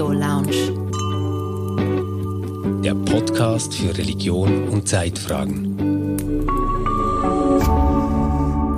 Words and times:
Theo 0.00 0.12
Lounge. 0.12 0.72
Der 2.82 2.94
Podcast 2.94 3.74
für 3.74 3.94
Religion 3.98 4.68
und 4.70 4.88
Zeitfragen. 4.88 5.76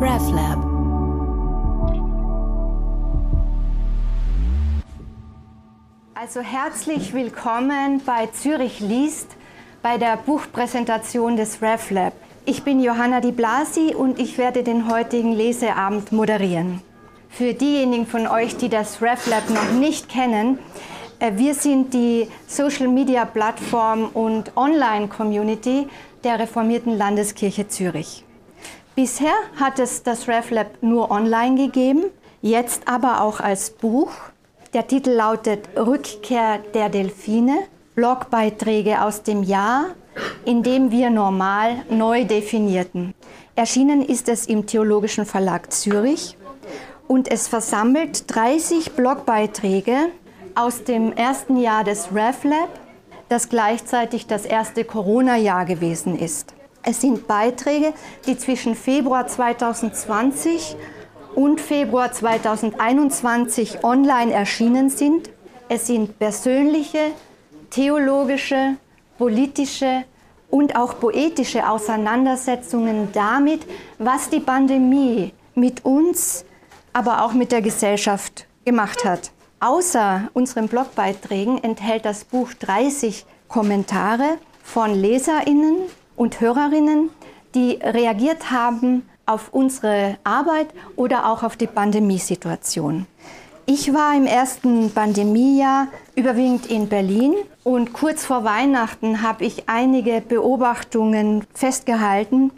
RevLab. 0.01 0.59
Also 6.15 6.41
herzlich 6.41 7.15
willkommen 7.15 8.01
bei 8.05 8.27
Zürich 8.33 8.81
liest 8.81 9.29
bei 9.81 9.99
der 9.99 10.17
Buchpräsentation 10.17 11.37
des 11.37 11.63
RevLab. 11.63 12.15
Ich 12.47 12.65
bin 12.65 12.83
Johanna 12.83 13.21
Di 13.21 13.31
Blasi 13.31 13.95
und 13.95 14.19
ich 14.19 14.39
werde 14.39 14.65
den 14.65 14.91
heutigen 14.91 15.31
Leseabend 15.31 16.11
moderieren. 16.11 16.83
Für 17.31 17.55
diejenigen 17.55 18.07
von 18.07 18.27
euch, 18.27 18.57
die 18.57 18.69
das 18.69 19.01
RevLab 19.01 19.49
noch 19.49 19.71
nicht 19.79 20.11
kennen, 20.11 20.59
wir 21.31 21.55
sind 21.55 21.95
die 21.95 22.27
Social-Media-Plattform 22.49 24.09
und 24.13 24.57
Online-Community 24.57 25.87
der 26.25 26.41
Reformierten 26.41 26.99
Landeskirche 26.99 27.69
Zürich. 27.69 28.25
Bisher 28.97 29.33
hat 29.55 29.79
es 29.79 30.03
das 30.03 30.27
RevLab 30.27 30.83
nur 30.83 31.13
online 31.13 31.55
gegeben, 31.55 32.07
jetzt 32.41 32.89
aber 32.89 33.21
auch 33.21 33.39
als 33.39 33.71
Buch. 33.71 34.11
Der 34.75 34.89
Titel 34.89 35.11
lautet 35.11 35.69
Rückkehr 35.77 36.59
der 36.75 36.89
Delfine, 36.89 37.57
Blogbeiträge 37.95 39.01
aus 39.03 39.23
dem 39.23 39.45
Jahr, 39.45 39.95
in 40.45 40.65
dem 40.65 40.91
wir 40.91 41.11
normal 41.11 41.85
neu 41.89 42.25
definierten. 42.25 43.15
Erschienen 43.55 44.03
ist 44.03 44.29
es 44.29 44.47
im 44.47 44.67
Theologischen 44.67 45.25
Verlag 45.25 45.73
Zürich 45.73 46.37
und 47.07 47.31
es 47.31 47.47
versammelt 47.47 48.35
30 48.35 48.93
Blogbeiträge 48.93 50.09
aus 50.55 50.85
dem 50.85 51.13
ersten 51.13 51.57
Jahr 51.57 51.85
des 51.85 52.09
RevLab, 52.15 52.69
das 53.29 53.49
gleichzeitig 53.49 54.27
das 54.27 54.45
erste 54.45 54.85
Corona-Jahr 54.85 55.65
gewesen 55.65 56.19
ist. 56.19 56.55
Es 56.83 57.01
sind 57.01 57.27
Beiträge, 57.27 57.93
die 58.27 58.37
zwischen 58.37 58.75
Februar 58.75 59.27
2020 59.27 60.77
und 61.35 61.61
Februar 61.61 62.13
2021 62.13 63.85
online 63.85 64.33
erschienen 64.33 64.91
sind. 64.91 65.31
Es 65.69 65.87
sind 65.87 66.19
persönliche, 66.19 67.13
theologische, 67.71 68.77
politische 69.17 70.05
und 70.51 70.77
auch 70.77 71.01
poetische 71.01 71.69
Auseinandersetzungen 71.69 73.09
damit, 73.13 73.67
was 73.99 74.29
die 74.29 74.41
Pandemie 74.41 75.33
mit 75.55 75.85
uns 75.85 76.45
aber 76.93 77.25
auch 77.25 77.33
mit 77.33 77.53
der 77.53 77.63
Gesellschaft 77.63 78.47
gemacht 78.65 79.05
hat. 79.05 79.31
Außer 79.63 80.29
unseren 80.35 80.67
Blogbeiträgen 80.67 81.63
enthält 81.63 82.05
das 82.05 82.25
Buch 82.25 82.53
30 82.53 83.25
Kommentare 83.47 84.39
von 84.65 84.93
Leserinnen 84.93 85.77
und 86.17 86.41
Hörerinnen, 86.41 87.11
die 87.55 87.79
reagiert 87.81 88.51
haben 88.51 89.09
auf 89.25 89.51
unsere 89.53 90.19
Arbeit 90.25 90.67
oder 90.97 91.31
auch 91.31 91.45
auf 91.45 91.57
die 91.57 91.69
Pandemiesituation. 91.69 93.07
Ich 93.65 93.95
war 93.95 94.17
im 94.17 94.27
ersten 94.27 94.91
Pandemiejahr 94.91 95.87
überwiegend 96.17 96.67
in 96.67 96.89
Berlin 96.89 97.35
und 97.63 97.93
kurz 97.93 98.25
vor 98.25 98.43
Weihnachten 98.43 99.23
habe 99.23 99.45
ich 99.45 99.69
einige 99.69 100.23
Beobachtungen 100.23 101.47
festgehalten. 101.55 102.51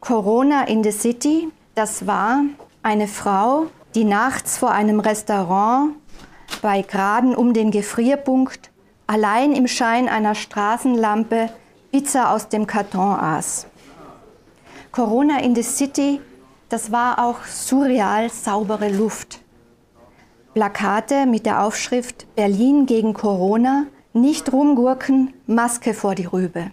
Corona 0.00 0.66
in 0.66 0.82
the 0.82 0.90
City, 0.90 1.52
das 1.76 2.04
war 2.04 2.40
eine 2.82 3.06
Frau, 3.06 3.68
die 3.98 4.04
nachts 4.04 4.56
vor 4.56 4.70
einem 4.70 5.00
Restaurant 5.00 5.94
bei 6.62 6.82
Graden 6.82 7.34
um 7.34 7.52
den 7.52 7.72
Gefrierpunkt 7.72 8.70
allein 9.08 9.52
im 9.52 9.66
Schein 9.66 10.08
einer 10.08 10.36
Straßenlampe 10.36 11.50
Pizza 11.90 12.30
aus 12.32 12.48
dem 12.48 12.68
Karton 12.68 13.18
aß. 13.18 13.66
Corona 14.92 15.40
in 15.40 15.56
the 15.56 15.64
City, 15.64 16.20
das 16.68 16.92
war 16.92 17.18
auch 17.18 17.44
surreal 17.44 18.30
saubere 18.30 18.88
Luft. 18.88 19.40
Plakate 20.54 21.26
mit 21.26 21.44
der 21.44 21.64
Aufschrift 21.64 22.32
Berlin 22.36 22.86
gegen 22.86 23.14
Corona, 23.14 23.86
nicht 24.12 24.52
rumgurken, 24.52 25.34
Maske 25.48 25.92
vor 25.92 26.14
die 26.14 26.26
Rübe. 26.26 26.70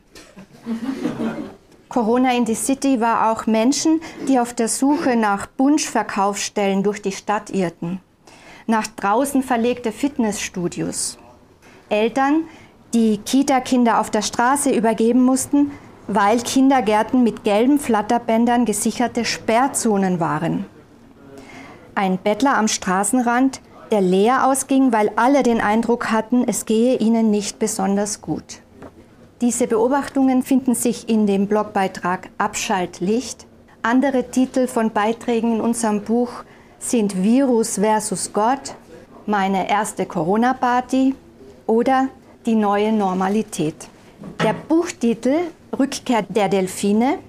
Corona 1.95 2.33
in 2.33 2.45
the 2.45 2.55
City 2.55 2.99
war 2.99 3.31
auch 3.31 3.47
Menschen, 3.47 4.01
die 4.27 4.37
auf 4.37 4.53
der 4.53 4.67
Suche 4.67 5.15
nach 5.15 5.47
Bunschverkaufsstellen 5.47 6.83
durch 6.83 7.01
die 7.01 7.13
Stadt 7.13 7.51
irrten. 7.51 8.01
Nach 8.67 8.85
draußen 8.85 9.41
verlegte 9.41 9.93
Fitnessstudios. 9.93 11.17
Eltern, 11.87 12.49
die 12.93 13.19
Kita-Kinder 13.19 14.01
auf 14.01 14.09
der 14.09 14.23
Straße 14.23 14.71
übergeben 14.71 15.23
mussten, 15.23 15.71
weil 16.09 16.41
Kindergärten 16.41 17.23
mit 17.23 17.45
gelben 17.45 17.79
Flatterbändern 17.79 18.65
gesicherte 18.65 19.23
Sperrzonen 19.23 20.19
waren. 20.19 20.65
Ein 21.95 22.17
Bettler 22.17 22.57
am 22.57 22.67
Straßenrand, 22.67 23.61
der 23.91 24.01
leer 24.01 24.47
ausging, 24.47 24.91
weil 24.91 25.13
alle 25.15 25.43
den 25.43 25.61
Eindruck 25.61 26.11
hatten, 26.11 26.43
es 26.45 26.65
gehe 26.65 26.97
ihnen 26.97 27.31
nicht 27.31 27.57
besonders 27.57 28.21
gut. 28.21 28.64
Diese 29.41 29.67
Beobachtungen 29.67 30.43
finden 30.43 30.75
sich 30.75 31.09
in 31.09 31.27
dem 31.27 31.47
Blogbeitrag 31.47 32.29
Abschaltlicht. 32.37 33.45
Andere 33.81 34.31
Titel 34.31 34.65
von 34.67 34.91
Beiträgen 34.91 35.55
in 35.55 35.61
unserem 35.61 36.01
Buch 36.01 36.31
sind 36.79 37.21
Virus 37.21 37.75
versus 37.75 38.31
Gott, 38.31 38.75
meine 39.25 39.69
erste 39.69 40.05
Corona-Party 40.05 41.15
oder 41.67 42.07
die 42.45 42.55
neue 42.55 42.93
Normalität. 42.93 43.89
Der 44.41 44.53
Buchtitel 44.53 45.35
Rückkehr 45.77 46.21
der 46.21 46.47
Delfine 46.47 47.19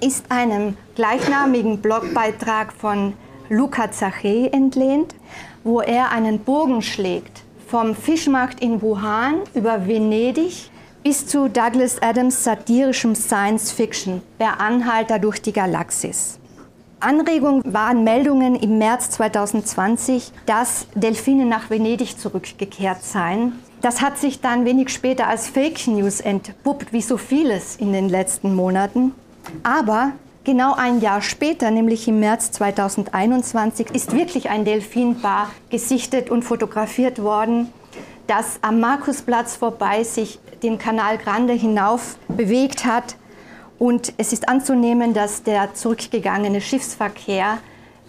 ist 0.00 0.24
einem 0.30 0.76
gleichnamigen 0.94 1.80
Blogbeitrag 1.80 2.72
von 2.72 3.14
Luca 3.48 3.90
Zachet 3.90 4.52
entlehnt, 4.52 5.16
wo 5.64 5.80
er 5.80 6.12
einen 6.12 6.38
Bogen 6.38 6.80
schlägt 6.80 7.42
vom 7.66 7.96
Fischmarkt 7.96 8.60
in 8.60 8.80
Wuhan 8.80 9.40
über 9.54 9.88
Venedig 9.88 10.70
bis 11.06 11.24
zu 11.24 11.48
Douglas 11.48 12.02
Adams 12.02 12.42
satirischem 12.42 13.14
Science 13.14 13.70
Fiction, 13.70 14.22
Der 14.40 14.60
Anhalter 14.60 15.20
durch 15.20 15.40
die 15.40 15.52
Galaxis. 15.52 16.40
Anregung 16.98 17.62
waren 17.64 18.02
Meldungen 18.02 18.56
im 18.56 18.78
März 18.78 19.10
2020, 19.10 20.32
dass 20.46 20.88
Delfine 20.96 21.46
nach 21.46 21.70
Venedig 21.70 22.18
zurückgekehrt 22.18 23.04
seien. 23.04 23.52
Das 23.82 24.00
hat 24.00 24.18
sich 24.18 24.40
dann 24.40 24.64
wenig 24.64 24.88
später 24.88 25.28
als 25.28 25.46
Fake 25.46 25.86
News 25.86 26.18
entpuppt, 26.18 26.92
wie 26.92 27.02
so 27.02 27.18
vieles 27.18 27.76
in 27.76 27.92
den 27.92 28.08
letzten 28.08 28.56
Monaten. 28.56 29.12
Aber 29.62 30.10
genau 30.42 30.74
ein 30.74 31.00
Jahr 31.00 31.22
später, 31.22 31.70
nämlich 31.70 32.08
im 32.08 32.18
März 32.18 32.50
2021, 32.50 33.92
ist 33.92 34.12
wirklich 34.12 34.50
ein 34.50 34.64
Delfinpaar 34.64 35.52
gesichtet 35.70 36.30
und 36.30 36.42
fotografiert 36.42 37.22
worden, 37.22 37.72
das 38.26 38.58
am 38.62 38.80
Markusplatz 38.80 39.56
vorbei 39.56 40.02
sich 40.04 40.38
den 40.62 40.78
Kanal 40.78 41.18
Grande 41.18 41.52
hinauf 41.52 42.16
bewegt 42.28 42.84
hat. 42.84 43.16
Und 43.78 44.14
es 44.16 44.32
ist 44.32 44.48
anzunehmen, 44.48 45.14
dass 45.14 45.42
der 45.42 45.74
zurückgegangene 45.74 46.60
Schiffsverkehr 46.60 47.58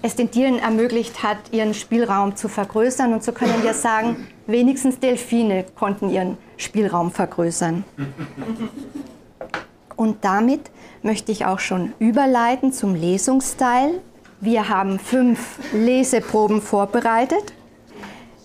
es 0.01 0.15
den 0.15 0.31
Tieren 0.31 0.59
ermöglicht 0.59 1.23
hat, 1.23 1.37
ihren 1.51 1.73
Spielraum 1.73 2.35
zu 2.35 2.47
vergrößern. 2.47 3.13
Und 3.13 3.23
so 3.23 3.31
können 3.31 3.63
wir 3.63 3.73
sagen, 3.73 4.27
wenigstens 4.45 4.99
Delfine 4.99 5.65
konnten 5.75 6.09
ihren 6.09 6.37
Spielraum 6.57 7.11
vergrößern. 7.11 7.83
Und 9.95 10.23
damit 10.23 10.71
möchte 11.01 11.31
ich 11.31 11.45
auch 11.45 11.59
schon 11.59 11.93
überleiten 11.99 12.71
zum 12.71 12.93
Lesungsteil. 12.93 13.99
Wir 14.39 14.69
haben 14.69 14.99
fünf 14.99 15.59
Leseproben 15.73 16.61
vorbereitet. 16.61 17.53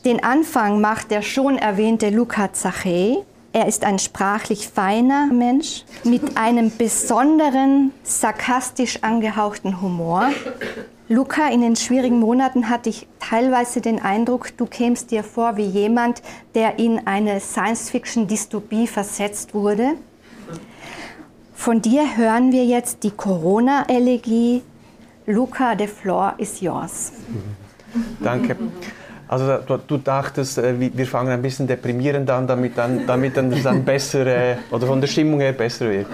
Den 0.04 0.24
Anfang 0.24 0.80
macht 0.80 1.12
der 1.12 1.22
schon 1.22 1.58
erwähnte 1.58 2.10
Luca 2.10 2.52
Zachet. 2.52 3.24
Er 3.52 3.68
ist 3.68 3.84
ein 3.84 4.00
sprachlich 4.00 4.66
feiner 4.66 5.26
Mensch 5.26 5.84
mit 6.02 6.36
einem 6.36 6.72
besonderen, 6.76 7.92
sarkastisch 8.02 8.98
angehauchten 9.02 9.80
Humor. 9.80 10.30
Luca, 11.08 11.48
in 11.48 11.60
den 11.60 11.76
schwierigen 11.76 12.18
Monaten 12.18 12.68
hatte 12.68 12.88
ich 12.88 13.06
teilweise 13.20 13.80
den 13.80 14.00
Eindruck, 14.00 14.56
du 14.56 14.66
kämst 14.66 15.10
dir 15.10 15.22
vor 15.22 15.56
wie 15.56 15.66
jemand, 15.66 16.22
der 16.54 16.78
in 16.78 17.06
eine 17.06 17.38
Science-Fiction-Dystopie 17.38 18.88
versetzt 18.88 19.54
wurde. 19.54 19.92
Von 21.54 21.80
dir 21.80 22.16
hören 22.16 22.50
wir 22.50 22.64
jetzt 22.64 23.04
die 23.04 23.10
Corona-Elegie. 23.12 24.62
Luca, 25.26 25.76
the 25.78 25.86
floor 25.86 26.34
is 26.38 26.60
yours. 26.60 27.12
Danke. 28.20 28.56
Also 29.32 29.56
du, 29.66 29.78
du 29.78 29.96
dachtest, 29.96 30.58
äh, 30.58 30.74
wir 30.78 31.06
fangen 31.06 31.30
ein 31.30 31.40
bisschen 31.40 31.66
deprimierend 31.66 32.28
an, 32.28 32.46
damit 32.46 32.76
dann, 32.76 33.06
damit 33.06 33.34
dann, 33.34 33.62
dann 33.62 33.82
besser, 33.92 34.26
oder 34.70 34.86
von 34.86 35.00
der 35.00 35.08
Stimmung 35.08 35.40
her 35.40 35.54
besser 35.54 35.88
wird. 35.88 36.06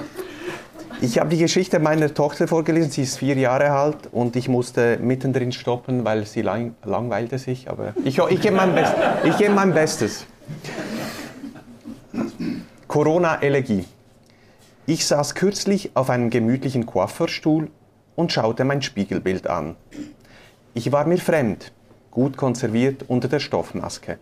Ich 1.00 1.18
habe 1.18 1.28
die 1.28 1.38
Geschichte 1.38 1.80
meiner 1.80 2.14
Tochter 2.14 2.46
vorgelesen, 2.46 2.92
sie 2.92 3.02
ist 3.02 3.18
vier 3.18 3.34
Jahre 3.34 3.72
alt 3.72 4.08
und 4.12 4.36
ich 4.36 4.48
musste 4.48 4.98
mittendrin 4.98 5.50
stoppen, 5.50 6.04
weil 6.04 6.26
sie 6.26 6.42
lang, 6.42 6.76
langweilte 6.84 7.38
sich. 7.38 7.68
Aber 7.68 7.92
ich, 8.04 8.18
ich 8.18 8.40
gebe 8.40 8.54
mein, 8.54 8.72
Best, 8.76 8.94
geb 9.36 9.52
mein 9.52 9.74
Bestes. 9.74 10.24
Corona-Elegie. 12.86 13.84
Ich 14.86 15.04
saß 15.04 15.34
kürzlich 15.34 15.90
auf 15.94 16.08
einem 16.08 16.30
gemütlichen 16.30 16.86
Coiffeurstuhl 16.86 17.68
und 18.14 18.30
schaute 18.30 18.62
mein 18.62 18.80
Spiegelbild 18.80 19.48
an. 19.48 19.74
Ich 20.74 20.92
war 20.92 21.04
mir 21.04 21.18
fremd, 21.18 21.72
gut 22.18 22.36
konserviert 22.36 23.04
unter 23.06 23.28
der 23.28 23.38
Stoffmaske. 23.38 24.18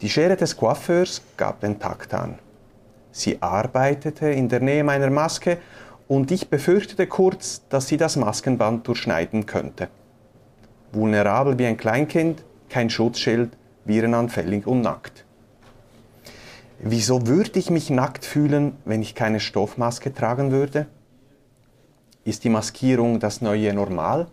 Die 0.00 0.08
Schere 0.08 0.36
des 0.36 0.56
Coiffeurs 0.56 1.22
gab 1.36 1.58
den 1.58 1.80
Takt 1.80 2.14
an. 2.14 2.38
Sie 3.10 3.42
arbeitete 3.42 4.28
in 4.28 4.48
der 4.48 4.60
Nähe 4.60 4.84
meiner 4.84 5.10
Maske 5.10 5.58
und 6.06 6.30
ich 6.30 6.50
befürchtete 6.50 7.08
kurz, 7.08 7.62
dass 7.68 7.88
sie 7.88 7.96
das 7.96 8.14
Maskenband 8.14 8.86
durchschneiden 8.86 9.44
könnte. 9.44 9.88
Vulnerabel 10.92 11.58
wie 11.58 11.66
ein 11.66 11.76
Kleinkind, 11.76 12.44
kein 12.68 12.90
Schutzschild, 12.90 13.56
virenanfällig 13.84 14.64
und 14.68 14.82
nackt. 14.82 15.24
Wieso 16.78 17.26
würde 17.26 17.58
ich 17.58 17.70
mich 17.70 17.90
nackt 17.90 18.24
fühlen, 18.24 18.76
wenn 18.84 19.02
ich 19.02 19.16
keine 19.16 19.40
Stoffmaske 19.40 20.14
tragen 20.14 20.52
würde? 20.52 20.86
Ist 22.22 22.44
die 22.44 22.50
Maskierung 22.50 23.18
das 23.18 23.40
neue 23.40 23.74
Normal? 23.74 24.28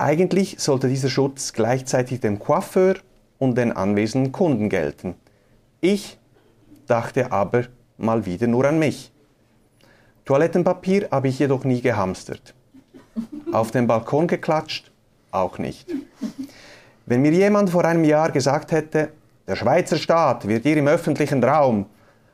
Eigentlich 0.00 0.56
sollte 0.58 0.88
dieser 0.88 1.10
Schutz 1.10 1.52
gleichzeitig 1.52 2.20
dem 2.20 2.38
Coiffeur 2.38 2.94
und 3.38 3.58
den 3.58 3.70
anwesenden 3.70 4.32
Kunden 4.32 4.70
gelten. 4.70 5.14
Ich 5.82 6.18
dachte 6.86 7.30
aber 7.30 7.64
mal 7.98 8.24
wieder 8.24 8.46
nur 8.46 8.64
an 8.64 8.78
mich. 8.78 9.12
Toilettenpapier 10.24 11.08
habe 11.10 11.28
ich 11.28 11.38
jedoch 11.38 11.64
nie 11.64 11.82
gehamstert. 11.82 12.54
Auf 13.52 13.72
den 13.72 13.86
Balkon 13.86 14.26
geklatscht? 14.26 14.90
Auch 15.32 15.58
nicht. 15.58 15.94
Wenn 17.04 17.20
mir 17.20 17.32
jemand 17.32 17.68
vor 17.68 17.84
einem 17.84 18.04
Jahr 18.04 18.30
gesagt 18.30 18.72
hätte, 18.72 19.12
der 19.46 19.56
Schweizer 19.56 19.98
Staat 19.98 20.48
wird 20.48 20.64
ihr 20.64 20.78
im 20.78 20.88
öffentlichen 20.88 21.44
Raum 21.44 21.84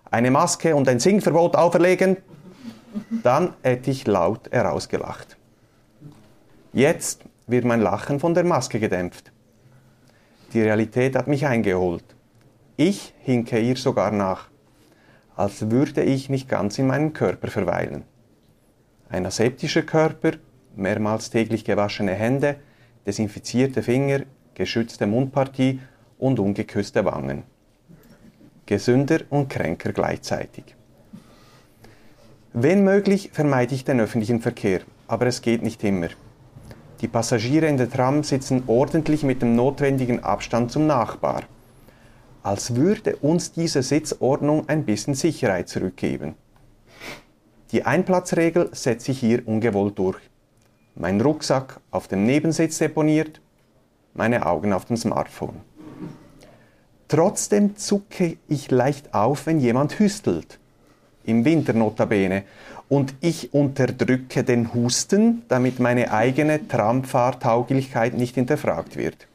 eine 0.09 0.31
Maske 0.31 0.77
und 0.77 0.89
ein 0.89 1.01
Singverbot 1.01 1.57
auferlegen, 1.57 2.19
dann 3.25 3.55
hätte 3.63 3.91
ich 3.91 4.07
laut 4.07 4.53
herausgelacht. 4.53 5.37
Jetzt 6.73 7.25
wird 7.47 7.65
mein 7.65 7.81
Lachen 7.81 8.21
von 8.21 8.35
der 8.35 8.45
Maske 8.45 8.81
gedämpft. 8.81 9.33
Die 10.53 10.63
Realität 10.63 11.17
hat 11.17 11.29
mich 11.29 11.47
eingeholt. 11.47 12.05
Ich 12.77 13.15
hinke 13.21 13.59
ihr 13.59 13.77
sogar 13.77 14.11
nach, 14.11 14.49
als 15.35 15.71
würde 15.71 16.03
ich 16.03 16.29
nicht 16.29 16.49
ganz 16.49 16.79
in 16.79 16.87
meinem 16.87 17.13
Körper 17.13 17.49
verweilen. 17.49 18.05
Ein 19.09 19.27
aseptischer 19.27 19.83
Körper, 19.83 20.33
mehrmals 20.75 21.31
täglich 21.31 21.65
gewaschene 21.65 22.13
Hände, 22.13 22.57
desinfizierte 23.07 23.83
Finger, 23.83 24.21
geschützte 24.55 25.07
Mundpartie 25.07 25.81
und 26.19 26.39
ungeküsste 26.39 27.05
Wangen. 27.05 27.45
Gesünder 28.67 29.21
und 29.31 29.49
kränker 29.49 29.93
gleichzeitig. 29.93 30.65
Wenn 32.53 32.85
möglich, 32.85 33.31
vermeide 33.33 33.75
ich 33.75 33.85
den 33.85 34.01
öffentlichen 34.01 34.41
Verkehr, 34.41 34.81
aber 35.07 35.27
es 35.27 35.43
geht 35.43 35.63
nicht 35.63 35.85
immer. 35.85 36.09
Die 37.01 37.09
Passagiere 37.09 37.67
in 37.67 37.77
der 37.77 37.91
Tram 37.91 38.23
sitzen 38.23 38.63
ordentlich 38.67 39.23
mit 39.23 39.43
dem 39.43 39.55
notwendigen 39.55 40.25
Abstand 40.25 40.73
zum 40.73 40.87
Nachbar 40.87 41.43
als 42.47 42.77
würde 42.77 43.17
uns 43.17 43.51
diese 43.51 43.83
Sitzordnung 43.83 44.69
ein 44.69 44.85
bisschen 44.85 45.15
Sicherheit 45.15 45.69
zurückgeben. 45.69 46.37
Die 47.73 47.85
Einplatzregel 47.85 48.69
setze 48.71 49.11
ich 49.11 49.19
hier 49.19 49.49
ungewollt 49.49 49.99
durch. 49.99 50.19
Mein 50.95 51.21
Rucksack 51.21 51.81
auf 51.91 52.07
dem 52.07 52.25
Nebensitz 52.25 52.79
deponiert, 52.79 53.41
meine 54.15 54.47
Augen 54.47 54.73
auf 54.73 54.85
dem 54.85 54.97
Smartphone. 54.97 55.61
Trotzdem 57.09 57.75
zucke 57.75 58.37
ich 58.47 58.71
leicht 58.71 59.13
auf, 59.13 59.47
wenn 59.47 59.59
jemand 59.59 59.99
hüstelt. 59.99 60.61
Im 61.27 61.45
Winter 61.45 61.73
notabene. 61.73 62.45
Und 62.89 63.15
ich 63.21 63.53
unterdrücke 63.53 64.45
den 64.45 64.73
Husten, 64.73 65.43
damit 65.49 65.81
meine 65.81 66.13
eigene 66.13 66.69
Tramfahrtauglichkeit 66.69 68.15
nicht 68.15 68.37
hinterfragt 68.37 68.97
wird. 68.97 69.27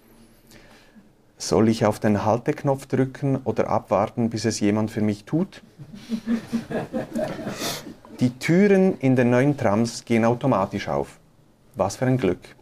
Soll 1.37 1.69
ich 1.69 1.85
auf 1.85 1.99
den 1.99 2.23
Halteknopf 2.23 2.85
drücken 2.85 3.37
oder 3.43 3.67
abwarten, 3.67 4.29
bis 4.29 4.45
es 4.45 4.59
jemand 4.59 4.91
für 4.91 5.01
mich 5.01 5.25
tut? 5.25 5.61
Die 8.19 8.37
Türen 8.37 8.99
in 8.99 9.15
den 9.15 9.31
neuen 9.31 9.57
Trams 9.57 10.05
gehen 10.05 10.23
automatisch 10.23 10.87
auf. 10.87 11.19
Was 11.75 11.95
für 11.95 12.05
ein 12.05 12.17
Glück. 12.17 12.55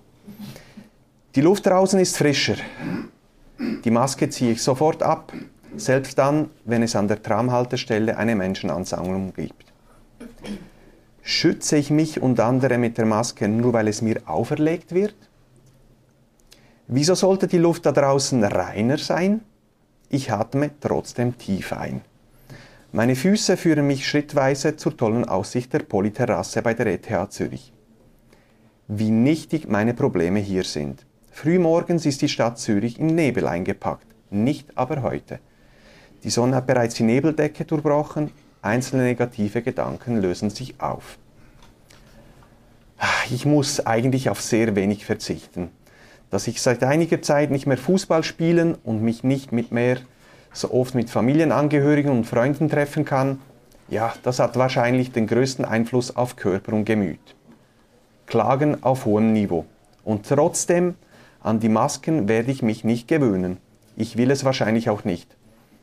Die 1.36 1.42
Luft 1.42 1.66
draußen 1.66 2.00
ist 2.00 2.18
frischer. 2.18 2.56
Die 3.84 3.92
Maske 3.92 4.30
ziehe 4.30 4.54
ich 4.54 4.64
sofort 4.64 5.04
ab, 5.04 5.34
selbst 5.76 6.18
dann, 6.18 6.50
wenn 6.66 6.84
es 6.84 6.96
an 6.96 7.08
der 7.08 7.22
Tramhaltestelle 7.22 8.18
eine 8.18 8.36
Menschenansammlung 8.36 9.34
gibt. 9.34 9.66
Schütze 11.22 11.78
ich 11.78 11.92
mich 11.92 12.22
und 12.22 12.40
andere 12.40 12.78
mit 12.78 12.98
der 12.98 13.06
Maske 13.06 13.48
nur, 13.48 13.74
weil 13.74 13.88
es 13.88 14.02
mir 14.02 14.22
auferlegt 14.26 14.94
wird? 14.94 15.16
Wieso 16.88 17.14
sollte 17.14 17.48
die 17.48 17.60
Luft 17.60 17.86
da 17.86 17.92
draußen 17.92 18.44
reiner 18.44 18.98
sein? 18.98 19.42
Ich 20.10 20.32
atme 20.32 20.72
trotzdem 20.80 21.38
tief 21.38 21.72
ein. 21.72 22.02
Meine 22.92 23.16
Füße 23.16 23.58
führen 23.58 23.86
mich 23.86 24.08
schrittweise 24.08 24.76
zur 24.76 24.98
tollen 24.98 25.26
Aussicht 25.26 25.72
der 25.74 25.80
Polyterrasse 25.80 26.64
bei 26.64 26.74
der 26.74 26.88
ETH 26.88 27.32
Zürich. 27.32 27.72
Wie 28.88 29.12
nichtig 29.12 29.68
meine 29.68 29.94
Probleme 29.94 30.40
hier 30.40 30.64
sind. 30.64 31.06
Frühmorgens 31.32 32.08
ist 32.08 32.24
die 32.24 32.30
Stadt 32.30 32.58
Zürich 32.58 33.00
in 33.00 33.14
Nebel 33.14 33.48
eingepackt, 33.48 34.08
nicht 34.32 34.76
aber 34.76 35.04
heute. 35.04 35.40
Die 36.24 36.30
Sonne 36.30 36.56
hat 36.56 36.68
bereits 36.68 36.96
die 36.96 37.04
Nebeldecke 37.04 37.66
durchbrochen, 37.66 38.32
einzelne 38.62 39.04
negative 39.04 39.62
Gedanken 39.62 40.22
lösen 40.22 40.50
sich 40.50 40.80
auf. 40.80 41.18
Ich 43.30 43.46
muss 43.46 43.86
eigentlich 43.86 44.30
auf 44.30 44.42
sehr 44.42 44.76
wenig 44.76 45.06
verzichten 45.06 45.72
dass 46.30 46.48
ich 46.48 46.62
seit 46.62 46.84
einiger 46.84 47.22
Zeit 47.22 47.52
nicht 47.52 47.66
mehr 47.66 47.78
Fußball 47.78 48.24
spielen 48.24 48.76
und 48.84 49.02
mich 49.02 49.24
nicht 49.24 49.52
mit 49.52 49.72
mehr 49.72 49.98
so 50.52 50.72
oft 50.72 50.96
mit 50.96 51.10
Familienangehörigen 51.10 52.12
und 52.12 52.26
Freunden 52.26 52.70
treffen 52.70 53.06
kann, 53.06 53.40
ja, 53.88 54.14
das 54.24 54.40
hat 54.40 54.56
wahrscheinlich 54.56 55.12
den 55.12 55.28
größten 55.28 55.66
Einfluss 55.66 56.16
auf 56.16 56.36
Körper 56.36 56.74
und 56.74 56.86
Gemüt. 56.86 57.20
Klagen 58.28 58.84
auf 58.84 59.06
hohem 59.06 59.34
Niveau. 59.34 59.66
Und 60.04 60.28
trotzdem, 60.28 60.96
an 61.42 61.60
die 61.60 61.70
Masken 61.70 62.28
werde 62.28 62.52
ich 62.52 62.62
mich 62.62 62.84
nicht 62.84 63.08
gewöhnen. 63.08 63.58
Ich 63.96 64.18
will 64.18 64.30
es 64.30 64.46
wahrscheinlich 64.46 64.90
auch 64.90 65.04
nicht. 65.04 65.36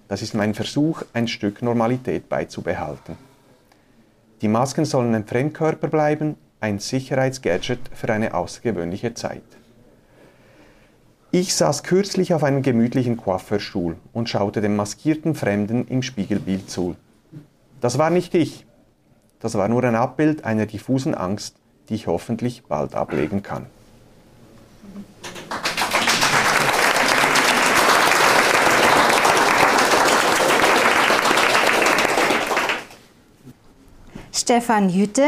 Das 0.08 0.22
ist 0.22 0.34
mein 0.34 0.54
Versuch, 0.54 1.02
ein 1.12 1.28
Stück 1.28 1.62
Normalität 1.62 2.28
beizubehalten. 2.28 3.16
Die 4.40 4.48
Masken 4.48 4.84
sollen 4.84 5.14
ein 5.14 5.26
Fremdkörper 5.26 5.88
bleiben, 5.88 6.36
ein 6.60 6.78
Sicherheitsgadget 6.78 7.80
für 7.92 8.12
eine 8.12 8.34
außergewöhnliche 8.34 9.14
Zeit. 9.14 9.42
Ich 11.32 11.54
saß 11.54 11.82
kürzlich 11.82 12.34
auf 12.34 12.44
einem 12.44 12.62
gemütlichen 12.62 13.16
Coiffeurstuhl 13.16 13.96
und 14.12 14.28
schaute 14.28 14.60
dem 14.60 14.76
maskierten 14.76 15.34
Fremden 15.34 15.86
im 15.88 16.02
Spiegelbild 16.02 16.70
zu. 16.70 16.96
Das 17.80 17.98
war 17.98 18.10
nicht 18.10 18.34
ich. 18.34 18.64
Das 19.40 19.54
war 19.54 19.68
nur 19.68 19.84
ein 19.84 19.96
Abbild 19.96 20.44
einer 20.44 20.66
diffusen 20.66 21.14
Angst, 21.14 21.56
die 21.88 21.94
ich 21.94 22.06
hoffentlich 22.06 22.64
bald 22.64 22.94
ablegen 22.94 23.42
kann. 23.42 23.66
Stefan 34.38 34.90
Jütte 34.90 35.26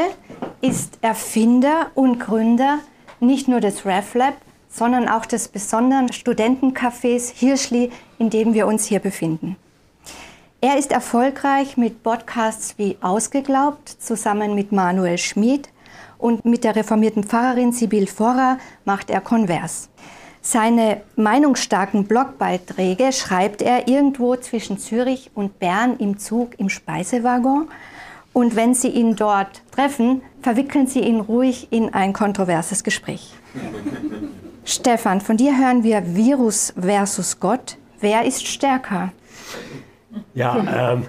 ist 0.61 0.99
Erfinder 1.01 1.87
und 1.95 2.21
Gründer 2.21 2.81
nicht 3.21 3.49
nur 3.49 3.59
des 3.59 3.87
RefLab, 3.87 4.35
sondern 4.69 5.09
auch 5.09 5.25
des 5.25 5.49
besonderen 5.49 6.13
Studentencafés 6.13 7.33
Hirschli, 7.35 7.91
in 8.19 8.29
dem 8.29 8.53
wir 8.53 8.67
uns 8.67 8.85
hier 8.85 8.99
befinden. 9.01 9.57
Er 10.61 10.77
ist 10.77 10.93
erfolgreich 10.93 11.79
mit 11.79 12.03
Podcasts 12.03 12.75
wie 12.77 12.99
Ausgeglaubt 13.01 13.89
zusammen 13.89 14.55
mit 14.55 14.73
Manuel 14.73 15.17
Schmid 15.17 15.71
und 16.19 16.45
mit 16.45 16.63
der 16.63 16.77
reformierten 16.77 17.25
Pfarrerin 17.25 17.73
Sibyl 17.73 18.09
Forrer 18.09 18.59
macht 18.85 19.09
er 19.09 19.23
Konvers. 19.23 19.89
Seine 20.43 21.01
meinungsstarken 21.17 22.05
Blogbeiträge 22.05 23.13
schreibt 23.13 23.63
er 23.63 23.89
irgendwo 23.89 24.37
zwischen 24.37 24.79
Zürich 24.79 25.31
und 25.35 25.59
Bern 25.59 25.97
im 25.97 26.19
Zug 26.19 26.59
im 26.59 26.69
Speisewaggon. 26.69 27.69
Und 28.39 28.55
wenn 28.55 28.73
Sie 28.73 28.87
ihn 28.87 29.17
dort 29.17 29.63
treffen, 29.73 30.23
verwickeln 30.43 30.87
Sie 30.87 31.01
ihn 31.01 31.19
ruhig 31.19 31.73
in 31.73 31.93
ein 31.93 32.13
kontroverses 32.13 32.85
Gespräch. 32.85 33.33
Stefan, 34.65 35.21
von 35.21 35.37
dir 35.37 35.59
hören 35.59 35.83
wir 35.83 36.15
Virus 36.15 36.73
versus 36.81 37.41
Gott. 37.41 37.79
Wer 37.99 38.25
ist 38.25 38.47
stärker? 38.47 39.11
Ja, 40.35 40.93
ähm, 40.95 41.07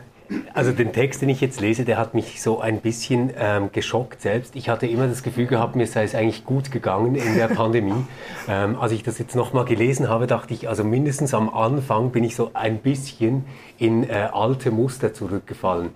Also 0.54 0.72
den 0.72 0.94
Text, 0.94 1.22
den 1.22 1.30
ich 1.30 1.42
jetzt 1.42 1.60
lese, 1.60 1.86
der 1.86 1.98
hat 1.98 2.14
mich 2.14 2.42
so 2.42 2.60
ein 2.60 2.82
bisschen 2.82 3.32
ähm, 3.38 3.72
geschockt 3.72 4.22
selbst. 4.22 4.56
Ich 4.56 4.70
hatte 4.70 4.86
immer 4.86 5.08
das 5.08 5.24
Gefühl 5.24 5.48
gehabt, 5.48 5.76
mir 5.76 5.88
sei 5.88 6.04
es 6.04 6.14
eigentlich 6.14 6.46
gut 6.46 6.72
gegangen 6.72 7.16
in 7.16 7.36
der 7.36 7.48
Pandemie. 7.48 8.06
ähm, 8.48 8.78
als 8.80 8.92
ich 8.92 9.02
das 9.02 9.18
jetzt 9.18 9.36
nochmal 9.36 9.66
gelesen 9.66 10.08
habe, 10.08 10.28
dachte 10.28 10.54
ich, 10.54 10.70
also 10.70 10.84
mindestens 10.84 11.34
am 11.34 11.50
Anfang 11.50 12.12
bin 12.12 12.24
ich 12.24 12.36
so 12.36 12.52
ein 12.54 12.78
bisschen 12.78 13.46
in 13.78 14.08
äh, 14.08 14.30
alte 14.32 14.70
Muster 14.72 15.14
zurückgefallen. 15.14 15.90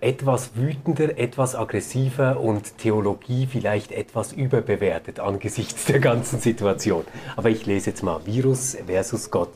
Etwas 0.00 0.50
wütender, 0.56 1.18
etwas 1.18 1.54
aggressiver 1.54 2.38
und 2.38 2.76
Theologie 2.78 3.46
vielleicht 3.50 3.92
etwas 3.92 4.32
überbewertet 4.32 5.20
angesichts 5.20 5.86
der 5.86 6.00
ganzen 6.00 6.38
Situation. 6.38 7.04
Aber 7.34 7.48
ich 7.48 7.64
lese 7.64 7.90
jetzt 7.90 8.02
mal 8.02 8.20
Virus 8.26 8.76
versus 8.86 9.30
Gott. 9.30 9.50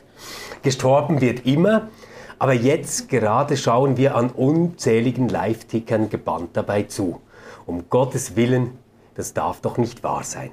Gestorben 0.63 1.21
wird 1.21 1.45
immer, 1.45 1.89
aber 2.39 2.53
jetzt 2.53 3.07
gerade 3.07 3.55
schauen 3.55 3.97
wir 3.97 4.15
an 4.15 4.31
unzähligen 4.31 5.29
Live-Tickern 5.29 6.09
gebannt 6.09 6.49
dabei 6.53 6.83
zu. 6.83 7.21
Um 7.67 7.89
Gottes 7.89 8.35
Willen, 8.35 8.71
das 9.13 9.35
darf 9.35 9.61
doch 9.61 9.77
nicht 9.77 10.03
wahr 10.03 10.23
sein. 10.23 10.49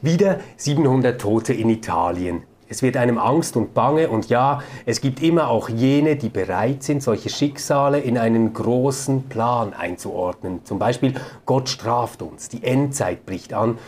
Wieder 0.00 0.40
700 0.56 1.20
Tote 1.20 1.52
in 1.52 1.68
Italien. 1.68 2.44
Es 2.68 2.82
wird 2.82 2.96
einem 2.96 3.18
Angst 3.18 3.56
und 3.56 3.74
Bange 3.74 4.08
und 4.08 4.28
ja, 4.28 4.60
es 4.86 5.00
gibt 5.00 5.22
immer 5.22 5.48
auch 5.48 5.68
jene, 5.68 6.16
die 6.16 6.28
bereit 6.28 6.82
sind, 6.82 7.02
solche 7.02 7.28
Schicksale 7.28 8.00
in 8.00 8.18
einen 8.18 8.52
großen 8.52 9.28
Plan 9.28 9.72
einzuordnen. 9.72 10.64
Zum 10.64 10.78
Beispiel, 10.78 11.14
Gott 11.44 11.68
straft 11.68 12.22
uns, 12.22 12.48
die 12.48 12.64
Endzeit 12.64 13.24
bricht 13.24 13.52
an 13.52 13.78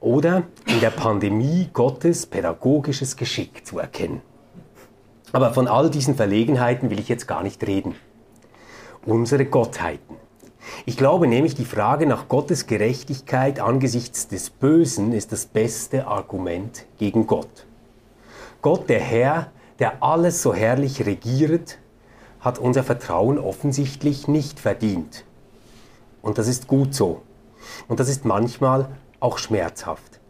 oder 0.00 0.42
in 0.66 0.80
der 0.80 0.90
Pandemie 0.90 1.68
Gottes 1.72 2.26
pädagogisches 2.26 3.16
Geschick 3.16 3.64
zu 3.64 3.78
erkennen. 3.78 4.22
Aber 5.32 5.52
von 5.52 5.68
all 5.68 5.90
diesen 5.90 6.16
Verlegenheiten 6.16 6.90
will 6.90 6.98
ich 6.98 7.08
jetzt 7.08 7.28
gar 7.28 7.42
nicht 7.42 7.64
reden. 7.66 7.94
Unsere 9.04 9.44
Gottheiten. 9.44 10.16
Ich 10.84 10.96
glaube 10.96 11.28
nämlich, 11.28 11.54
die 11.54 11.64
Frage 11.64 12.06
nach 12.06 12.28
Gottes 12.28 12.66
Gerechtigkeit 12.66 13.60
angesichts 13.60 14.26
des 14.26 14.50
Bösen 14.50 15.12
ist 15.12 15.30
das 15.30 15.46
beste 15.46 16.08
Argument 16.08 16.86
gegen 16.98 17.26
Gott. 17.26 17.65
Gott, 18.62 18.88
der 18.88 19.00
Herr, 19.00 19.50
der 19.78 20.02
alles 20.02 20.42
so 20.42 20.54
herrlich 20.54 21.04
regiert, 21.06 21.78
hat 22.40 22.58
unser 22.58 22.82
Vertrauen 22.82 23.38
offensichtlich 23.38 24.28
nicht 24.28 24.60
verdient. 24.60 25.24
Und 26.22 26.38
das 26.38 26.48
ist 26.48 26.66
gut 26.66 26.94
so. 26.94 27.22
Und 27.88 28.00
das 28.00 28.08
ist 28.08 28.24
manchmal 28.24 28.88
auch 29.20 29.38
schmerzhaft. 29.38 30.20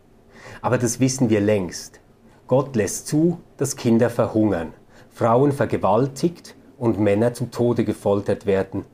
Aber 0.63 0.79
das 0.79 1.01
wissen 1.01 1.31
wir 1.31 1.41
längst. 1.41 2.01
Gott 2.47 2.77
lässt 2.77 3.07
zu, 3.07 3.41
dass 3.57 3.77
Kinder 3.77 4.11
verhungern. 4.11 4.73
Frauen 5.11 5.53
vergewaltigt 5.53 6.55
und 6.79 7.01
Männer 7.01 7.35
zu 7.35 7.47
Tode 7.47 7.85
gefoltert 7.85 8.47
werden. 8.47 8.85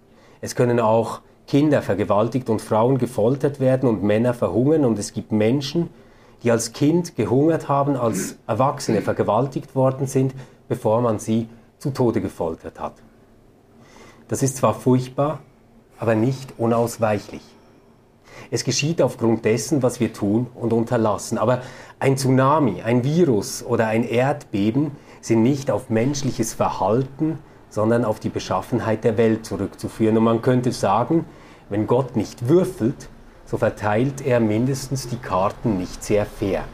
Es 0.41 0.55
können 0.55 0.81
auch 0.81 1.21
Kinder 1.47 1.83
vergewaltigt 1.83 2.49
und 2.49 2.63
Frauen 2.63 2.99
gefoltert 2.99 3.61
werden 3.61 3.89
und 3.89 4.03
Männer 4.03 4.35
verhungern 4.35 4.85
und 4.85 4.99
es 4.99 5.13
gibt 5.13 5.33
Menschen, 5.33 5.91
die 6.43 6.51
als 6.51 6.73
Kind 6.73 7.17
gehungert 7.17 7.69
haben, 7.69 7.97
als 7.97 8.37
Erwachsene 8.47 9.03
vergewaltigt 9.03 9.75
worden 9.75 10.07
sind, 10.07 10.35
bevor 10.69 11.01
man 11.01 11.19
sie 11.19 11.49
zu 11.79 11.91
Tode 11.91 12.21
gefoltert 12.21 12.81
hat. 12.81 12.95
Das 14.29 14.43
ist 14.43 14.57
zwar 14.57 14.75
furchtbar, 14.75 15.41
aber 15.99 16.15
nicht 16.15 16.55
unausweichlich. 16.59 17.43
Es 18.51 18.65
geschieht 18.65 19.01
aufgrund 19.01 19.45
dessen, 19.45 19.83
was 19.83 20.01
wir 20.01 20.13
tun 20.13 20.47
und 20.55 20.73
unterlassen. 20.73 21.39
Aber 21.39 21.63
ein 21.99 22.17
Tsunami, 22.17 22.83
ein 22.83 23.05
Virus 23.05 23.65
oder 23.65 23.87
ein 23.87 24.05
Erdbeben 24.05 24.93
sind 25.21 25.43
nicht 25.43 25.71
auf 25.71 25.91
menschliches 25.91 26.53
Verhalten, 26.55 27.39
sondern 27.71 28.05
auf 28.05 28.21
die 28.21 28.29
Beschaffenheit 28.29 29.05
der 29.05 29.17
Welt 29.17 29.47
zurückzuführen. 29.47 30.19
Und 30.19 30.25
man 30.25 30.43
könnte 30.43 30.73
sagen, 30.73 31.25
wenn 31.69 31.87
Gott 31.87 32.17
nicht 32.17 32.49
würfelt, 32.49 33.09
so 33.53 33.59
verteilt 33.59 34.23
er 34.25 34.41
mindestens 34.41 35.09
die 35.09 35.19
Karten 35.19 35.77
nicht 35.77 36.03
sehr 36.03 36.25
fair. 36.25 36.65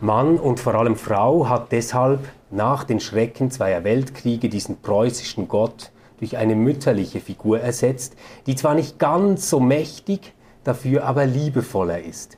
Mann 0.00 0.38
und 0.38 0.58
vor 0.58 0.74
allem 0.74 0.96
Frau 0.96 1.48
hat 1.48 1.70
deshalb 1.70 2.18
nach 2.50 2.82
den 2.82 2.98
Schrecken 2.98 3.52
zweier 3.52 3.84
Weltkriege 3.84 4.48
diesen 4.48 4.78
preußischen 4.78 5.46
Gott 5.46 5.92
durch 6.18 6.36
eine 6.36 6.56
mütterliche 6.56 7.20
Figur 7.20 7.60
ersetzt, 7.60 8.16
die 8.48 8.56
zwar 8.56 8.74
nicht 8.74 8.98
ganz 8.98 9.48
so 9.48 9.60
mächtig, 9.60 10.32
dafür 10.64 11.04
aber 11.04 11.26
liebevoller 11.26 12.02
ist. 12.02 12.36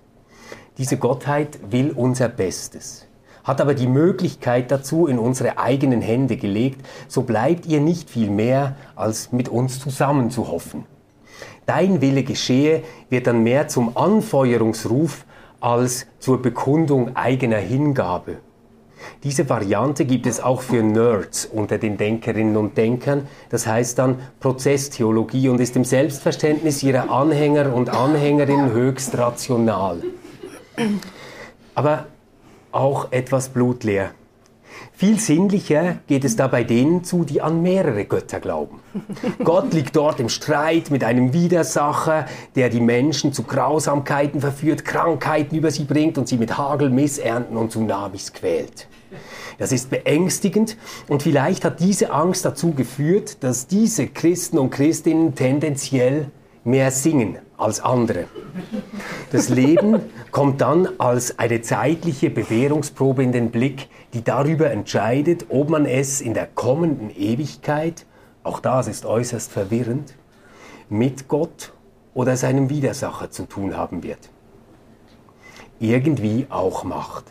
Diese 0.76 0.99
Gottheit 0.99 1.59
will 1.71 1.93
unser 1.93 2.29
Bestes 2.29 3.07
hat 3.43 3.61
aber 3.61 3.75
die 3.75 3.87
Möglichkeit 3.87 4.73
dazu 4.73 5.07
in 5.07 5.21
unsere 5.21 5.57
eigenen 5.57 6.03
Hände 6.03 6.37
gelegt, 6.37 6.85
so 7.07 7.23
bleibt 7.23 7.65
ihr 7.67 7.81
nicht 7.81 8.11
viel 8.11 8.29
mehr, 8.29 8.75
als 8.97 9.31
mit 9.31 9.49
uns 9.49 9.79
zusammen 9.79 10.33
zu 10.33 10.49
hoffen. 10.49 10.85
Dein 11.66 12.00
Wille 12.00 12.23
geschehe 12.23 12.82
wird 13.11 13.26
dann 13.26 13.42
mehr 13.42 13.66
zum 13.66 13.96
Anfeuerungsruf 13.96 15.25
als 15.61 16.06
zur 16.20 16.40
Bekundung 16.40 17.16
eigener 17.16 17.58
Hingabe. 17.58 18.38
Diese 19.25 19.49
Variante 19.49 20.04
gibt 20.04 20.26
es 20.26 20.40
auch 20.40 20.62
für 20.62 20.82
Nerds 20.82 21.44
unter 21.44 21.78
den 21.78 21.96
Denkerinnen 21.96 22.56
und 22.56 22.76
Denkern, 22.76 23.26
das 23.50 23.66
heißt 23.66 23.99
dann 23.99 24.20
Prozesstheologie 24.40 25.49
und 25.49 25.61
ist 25.61 25.76
im 25.76 25.85
Selbstverständnis 25.85 26.82
ihrer 26.82 27.11
Anhänger 27.11 27.75
und 27.75 27.90
Anhängerinnen 27.90 28.73
höchst 28.73 29.18
rational. 29.18 30.02
Aber 31.75 32.06
auch 32.73 33.12
etwas 33.12 33.49
blutleer. 33.49 34.11
Viel 34.99 35.21
sinnlicher 35.21 35.99
geht 36.07 36.25
es 36.25 36.37
da 36.37 36.49
bei 36.49 36.65
denen 36.65 37.05
zu, 37.05 37.25
die 37.25 37.43
an 37.43 37.61
mehrere 37.61 38.07
Götter 38.07 38.41
glauben. 38.41 38.81
Gott 39.45 39.75
liegt 39.75 39.95
dort 39.95 40.21
im 40.21 40.31
Streit 40.31 40.91
mit 40.91 41.05
einem 41.05 41.35
Widersacher, 41.35 42.25
der 42.55 42.71
die 42.71 42.81
Menschen 42.81 43.35
zu 43.35 43.43
Grausamkeiten 43.43 44.41
verführt, 44.41 44.87
Krankheiten 44.87 45.55
über 45.55 45.71
sie 45.71 45.85
bringt 45.85 46.17
und 46.17 46.29
sie 46.29 46.38
mit 46.38 46.57
Hagel, 46.57 46.88
Missernten 46.88 47.59
und 47.59 47.73
Tsunamis 47.73 48.33
quält. 48.33 48.88
Das 49.59 49.71
ist 49.71 49.91
beängstigend 49.91 50.79
und 51.09 51.23
vielleicht 51.23 51.67
hat 51.67 51.79
diese 51.81 52.11
Angst 52.11 52.47
dazu 52.47 52.73
geführt, 52.73 53.45
dass 53.45 53.67
diese 53.67 54.07
Christen 54.07 54.57
und 54.57 54.71
Christinnen 54.71 55.35
tendenziell 55.35 56.31
mehr 56.65 56.91
singen 56.91 57.37
als 57.58 57.80
andere. 57.80 58.25
Das 59.32 59.48
Leben 59.48 60.00
kommt 60.30 60.60
dann 60.60 60.88
als 60.98 61.38
eine 61.38 61.62
zeitliche 61.62 62.30
Bewährungsprobe 62.30 63.22
in 63.22 63.32
den 63.32 63.50
Blick, 63.50 63.88
die 64.14 64.22
darüber 64.22 64.70
entscheidet, 64.70 65.46
ob 65.48 65.70
man 65.70 65.86
es 65.86 66.20
in 66.20 66.34
der 66.34 66.46
kommenden 66.46 67.10
Ewigkeit, 67.10 68.06
auch 68.42 68.60
das 68.60 68.88
ist 68.88 69.06
äußerst 69.06 69.50
verwirrend, 69.50 70.14
mit 70.88 71.28
Gott 71.28 71.72
oder 72.14 72.36
seinem 72.36 72.70
Widersacher 72.70 73.30
zu 73.30 73.44
tun 73.44 73.76
haben 73.76 74.02
wird. 74.02 74.30
Irgendwie 75.80 76.46
auch 76.48 76.84
Macht. 76.84 77.25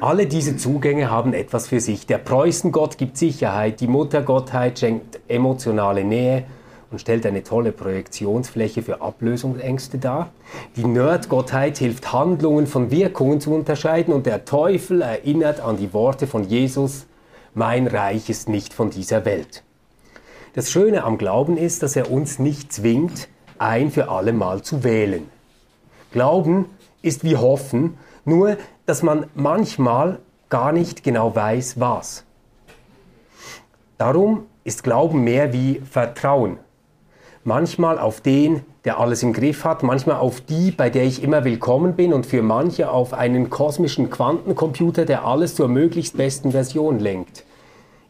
Alle 0.00 0.26
diese 0.26 0.56
Zugänge 0.56 1.10
haben 1.10 1.32
etwas 1.34 1.68
für 1.68 1.78
sich. 1.78 2.06
Der 2.06 2.18
Preußengott 2.18 2.98
gibt 2.98 3.16
Sicherheit, 3.16 3.80
die 3.80 3.86
Muttergottheit 3.86 4.78
schenkt 4.78 5.20
emotionale 5.28 6.04
Nähe 6.04 6.44
und 6.94 7.00
stellt 7.00 7.26
eine 7.26 7.42
tolle 7.42 7.72
Projektionsfläche 7.72 8.80
für 8.80 9.02
Ablösungsängste 9.02 9.98
dar. 9.98 10.30
Die 10.76 10.84
Nerdgottheit 10.84 11.78
hilft 11.78 12.12
Handlungen 12.12 12.68
von 12.68 12.92
Wirkungen 12.92 13.40
zu 13.40 13.52
unterscheiden 13.52 14.14
und 14.14 14.26
der 14.26 14.44
Teufel 14.44 15.02
erinnert 15.02 15.58
an 15.58 15.76
die 15.76 15.92
Worte 15.92 16.28
von 16.28 16.44
Jesus, 16.44 17.06
mein 17.52 17.88
Reich 17.88 18.30
ist 18.30 18.48
nicht 18.48 18.72
von 18.72 18.90
dieser 18.90 19.24
Welt. 19.24 19.64
Das 20.52 20.70
Schöne 20.70 21.02
am 21.02 21.18
Glauben 21.18 21.56
ist, 21.56 21.82
dass 21.82 21.96
er 21.96 22.12
uns 22.12 22.38
nicht 22.38 22.72
zwingt, 22.72 23.26
ein 23.58 23.90
für 23.90 24.08
alle 24.08 24.32
Mal 24.32 24.62
zu 24.62 24.84
wählen. 24.84 25.28
Glauben 26.12 26.66
ist 27.02 27.24
wie 27.24 27.36
Hoffen, 27.36 27.98
nur 28.24 28.56
dass 28.86 29.02
man 29.02 29.26
manchmal 29.34 30.20
gar 30.48 30.70
nicht 30.70 31.02
genau 31.02 31.34
weiß, 31.34 31.80
was. 31.80 32.22
Darum 33.98 34.46
ist 34.62 34.84
Glauben 34.84 35.24
mehr 35.24 35.52
wie 35.52 35.80
Vertrauen 35.90 36.58
manchmal 37.44 37.98
auf 37.98 38.20
den, 38.20 38.62
der 38.84 38.98
alles 38.98 39.22
im 39.22 39.32
Griff 39.32 39.64
hat, 39.64 39.82
manchmal 39.82 40.16
auf 40.16 40.40
die, 40.40 40.70
bei 40.70 40.90
der 40.90 41.04
ich 41.04 41.22
immer 41.22 41.44
willkommen 41.44 41.94
bin 41.94 42.12
und 42.12 42.26
für 42.26 42.42
manche 42.42 42.90
auf 42.90 43.12
einen 43.12 43.50
kosmischen 43.50 44.10
Quantencomputer, 44.10 45.04
der 45.04 45.24
alles 45.24 45.54
zur 45.54 45.68
möglichst 45.68 46.16
besten 46.16 46.52
Version 46.52 46.98
lenkt. 46.98 47.44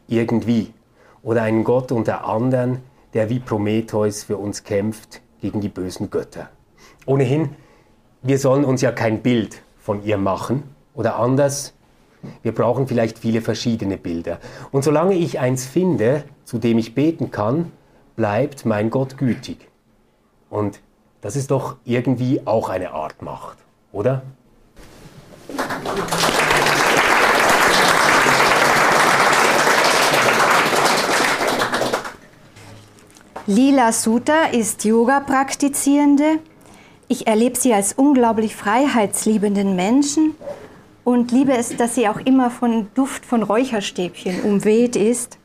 Irgendwie. 0.07 0.73
Oder 1.21 1.43
einen 1.43 1.63
Gott 1.63 1.91
unter 1.91 2.25
anderen, 2.25 2.79
der 3.13 3.29
wie 3.29 3.39
Prometheus 3.39 4.23
für 4.23 4.37
uns 4.37 4.63
kämpft 4.63 5.21
gegen 5.41 5.61
die 5.61 5.69
bösen 5.69 6.09
Götter. 6.09 6.49
Ohnehin, 7.05 7.49
wir 8.21 8.39
sollen 8.39 8.65
uns 8.65 8.81
ja 8.81 8.91
kein 8.91 9.21
Bild 9.21 9.61
von 9.79 10.03
ihr 10.03 10.17
machen. 10.17 10.63
Oder 10.93 11.17
anders, 11.17 11.73
wir 12.41 12.53
brauchen 12.53 12.87
vielleicht 12.87 13.19
viele 13.19 13.41
verschiedene 13.41 13.97
Bilder. 13.97 14.39
Und 14.71 14.83
solange 14.83 15.15
ich 15.15 15.39
eins 15.39 15.65
finde, 15.65 16.23
zu 16.43 16.57
dem 16.57 16.77
ich 16.77 16.95
beten 16.95 17.31
kann, 17.31 17.71
bleibt 18.15 18.65
mein 18.65 18.89
Gott 18.89 19.17
gütig. 19.17 19.69
Und 20.49 20.79
das 21.21 21.35
ist 21.35 21.51
doch 21.51 21.77
irgendwie 21.85 22.41
auch 22.45 22.69
eine 22.69 22.91
Art 22.91 23.21
Macht, 23.21 23.57
oder? 23.91 24.21
Lila 33.47 33.91
Suter 33.91 34.53
ist 34.53 34.85
Yoga-Praktizierende. 34.85 36.39
Ich 37.07 37.27
erlebe 37.27 37.55
sie 37.55 37.73
als 37.73 37.93
unglaublich 37.93 38.55
freiheitsliebenden 38.55 39.75
Menschen 39.75 40.33
und 41.03 41.31
liebe 41.31 41.53
es, 41.53 41.77
dass 41.77 41.93
sie 41.93 42.09
auch 42.09 42.19
immer 42.19 42.49
von 42.49 42.87
Duft 42.95 43.23
von 43.23 43.43
Räucherstäbchen 43.43 44.41
umweht 44.41 44.95
ist. 44.95 45.37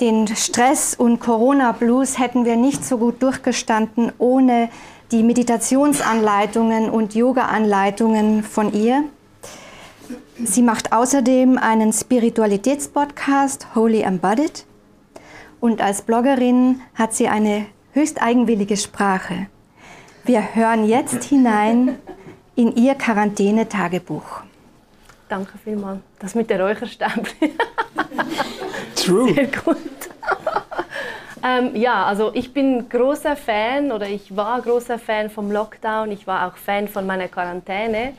Den 0.00 0.26
Stress 0.26 0.94
und 0.94 1.20
Corona-Blues 1.20 2.18
hätten 2.18 2.44
wir 2.44 2.56
nicht 2.56 2.84
so 2.84 2.98
gut 2.98 3.22
durchgestanden 3.22 4.12
ohne 4.18 4.68
die 5.12 5.22
Meditationsanleitungen 5.22 6.90
und 6.90 7.14
Yoga-Anleitungen 7.14 8.42
von 8.42 8.72
ihr. 8.72 9.04
Sie 10.42 10.62
macht 10.62 10.92
außerdem 10.92 11.58
einen 11.58 11.92
Spiritualitätspodcast 11.92 13.68
Holy 13.76 14.00
Embodied 14.00 14.64
und 15.60 15.80
als 15.80 16.02
Bloggerin 16.02 16.80
hat 16.94 17.14
sie 17.14 17.28
eine 17.28 17.66
höchst 17.92 18.20
eigenwillige 18.20 18.76
Sprache. 18.76 19.46
Wir 20.24 20.56
hören 20.56 20.88
jetzt 20.88 21.22
hinein 21.22 21.98
in 22.56 22.74
ihr 22.74 22.96
Quarantäne-Tagebuch. 22.96 24.42
Danke 25.28 25.52
vielmals. 25.62 26.00
Das 26.18 26.34
mit 26.34 26.50
der 26.50 26.60
Räucherstäbchen. 26.60 27.50
True. 28.94 29.32
Sehr 29.34 29.46
gut. 29.64 29.76
ähm, 31.42 31.76
ja, 31.76 32.04
also 32.04 32.32
ich 32.34 32.52
bin 32.52 32.88
großer 32.88 33.36
Fan 33.36 33.92
oder 33.92 34.08
ich 34.08 34.36
war 34.36 34.60
großer 34.60 34.98
Fan 34.98 35.30
vom 35.30 35.50
Lockdown. 35.50 36.10
Ich 36.10 36.26
war 36.26 36.48
auch 36.48 36.56
Fan 36.56 36.88
von 36.88 37.06
meiner 37.06 37.28
Quarantäne, 37.28 38.12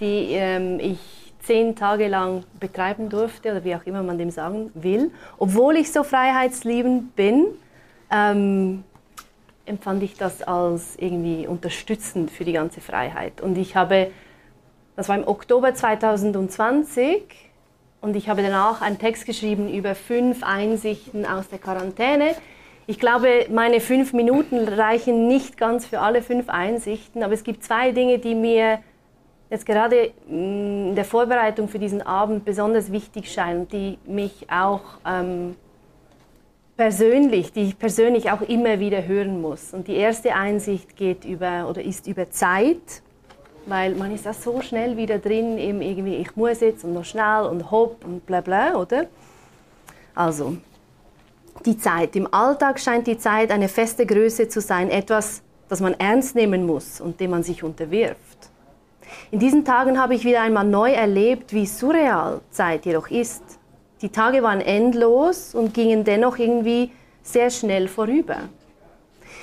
die 0.00 0.32
ähm, 0.32 0.78
ich 0.80 0.98
zehn 1.42 1.74
Tage 1.74 2.08
lang 2.08 2.44
betreiben 2.60 3.08
durfte 3.08 3.50
oder 3.50 3.64
wie 3.64 3.74
auch 3.74 3.84
immer 3.84 4.02
man 4.02 4.18
dem 4.18 4.30
sagen 4.30 4.70
will. 4.74 5.10
Obwohl 5.38 5.76
ich 5.76 5.92
so 5.92 6.04
freiheitsliebend 6.04 7.16
bin, 7.16 7.46
ähm, 8.10 8.84
empfand 9.66 10.02
ich 10.02 10.14
das 10.14 10.42
als 10.42 10.96
irgendwie 10.96 11.46
unterstützend 11.46 12.30
für 12.30 12.44
die 12.44 12.52
ganze 12.52 12.80
Freiheit. 12.80 13.40
Und 13.40 13.56
ich 13.58 13.76
habe, 13.76 14.10
das 14.96 15.08
war 15.08 15.16
im 15.16 15.26
Oktober 15.26 15.74
2020, 15.74 17.22
und 18.02 18.16
ich 18.16 18.28
habe 18.28 18.42
danach 18.42 18.82
einen 18.82 18.98
Text 18.98 19.24
geschrieben 19.24 19.72
über 19.72 19.94
fünf 19.94 20.42
Einsichten 20.42 21.24
aus 21.24 21.48
der 21.48 21.58
Quarantäne. 21.58 22.34
Ich 22.88 22.98
glaube, 22.98 23.46
meine 23.50 23.80
fünf 23.80 24.12
Minuten 24.12 24.58
reichen 24.68 25.28
nicht 25.28 25.56
ganz 25.56 25.86
für 25.86 26.00
alle 26.00 26.20
fünf 26.20 26.48
Einsichten, 26.48 27.22
aber 27.22 27.32
es 27.32 27.44
gibt 27.44 27.62
zwei 27.62 27.92
Dinge, 27.92 28.18
die 28.18 28.34
mir 28.34 28.80
jetzt 29.50 29.66
gerade 29.66 30.12
mm, 30.26 30.88
in 30.88 30.94
der 30.96 31.04
Vorbereitung 31.04 31.68
für 31.68 31.78
diesen 31.78 32.02
Abend 32.02 32.44
besonders 32.44 32.90
wichtig 32.90 33.32
scheinen, 33.32 33.68
die 33.68 33.98
mich 34.04 34.50
auch 34.50 34.82
ähm, 35.06 35.54
persönlich, 36.76 37.52
die 37.52 37.68
ich 37.68 37.78
persönlich 37.78 38.32
auch 38.32 38.42
immer 38.42 38.80
wieder 38.80 39.06
hören 39.06 39.40
muss. 39.40 39.72
Und 39.72 39.86
die 39.86 39.94
erste 39.94 40.34
Einsicht 40.34 40.96
geht 40.96 41.24
über 41.24 41.68
oder 41.68 41.82
ist 41.82 42.08
über 42.08 42.30
Zeit 42.30 43.01
weil 43.66 43.94
man 43.94 44.12
ist 44.12 44.24
ja 44.24 44.32
so 44.32 44.60
schnell 44.60 44.96
wieder 44.96 45.18
drin 45.18 45.58
im 45.58 45.80
irgendwie, 45.80 46.16
ich 46.16 46.36
muss 46.36 46.60
jetzt 46.60 46.84
und 46.84 46.94
noch 46.94 47.04
schnell 47.04 47.46
und 47.46 47.70
hopp 47.70 48.04
und 48.04 48.26
bla 48.26 48.40
bla, 48.40 48.74
oder? 48.74 49.06
Also, 50.14 50.56
die 51.64 51.78
Zeit. 51.78 52.16
Im 52.16 52.32
Alltag 52.32 52.80
scheint 52.80 53.06
die 53.06 53.18
Zeit 53.18 53.50
eine 53.50 53.68
feste 53.68 54.04
Größe 54.06 54.48
zu 54.48 54.60
sein, 54.60 54.90
etwas, 54.90 55.42
das 55.68 55.80
man 55.80 55.94
ernst 55.94 56.34
nehmen 56.34 56.66
muss 56.66 57.00
und 57.00 57.20
dem 57.20 57.30
man 57.30 57.42
sich 57.42 57.62
unterwirft. 57.62 58.50
In 59.30 59.38
diesen 59.38 59.64
Tagen 59.64 60.00
habe 60.00 60.14
ich 60.14 60.24
wieder 60.24 60.42
einmal 60.42 60.64
neu 60.64 60.92
erlebt, 60.92 61.52
wie 61.52 61.66
surreal 61.66 62.40
Zeit 62.50 62.86
jedoch 62.86 63.10
ist. 63.10 63.42
Die 64.00 64.08
Tage 64.08 64.42
waren 64.42 64.60
endlos 64.60 65.54
und 65.54 65.74
gingen 65.74 66.04
dennoch 66.04 66.38
irgendwie 66.38 66.90
sehr 67.22 67.50
schnell 67.50 67.88
vorüber. 67.88 68.38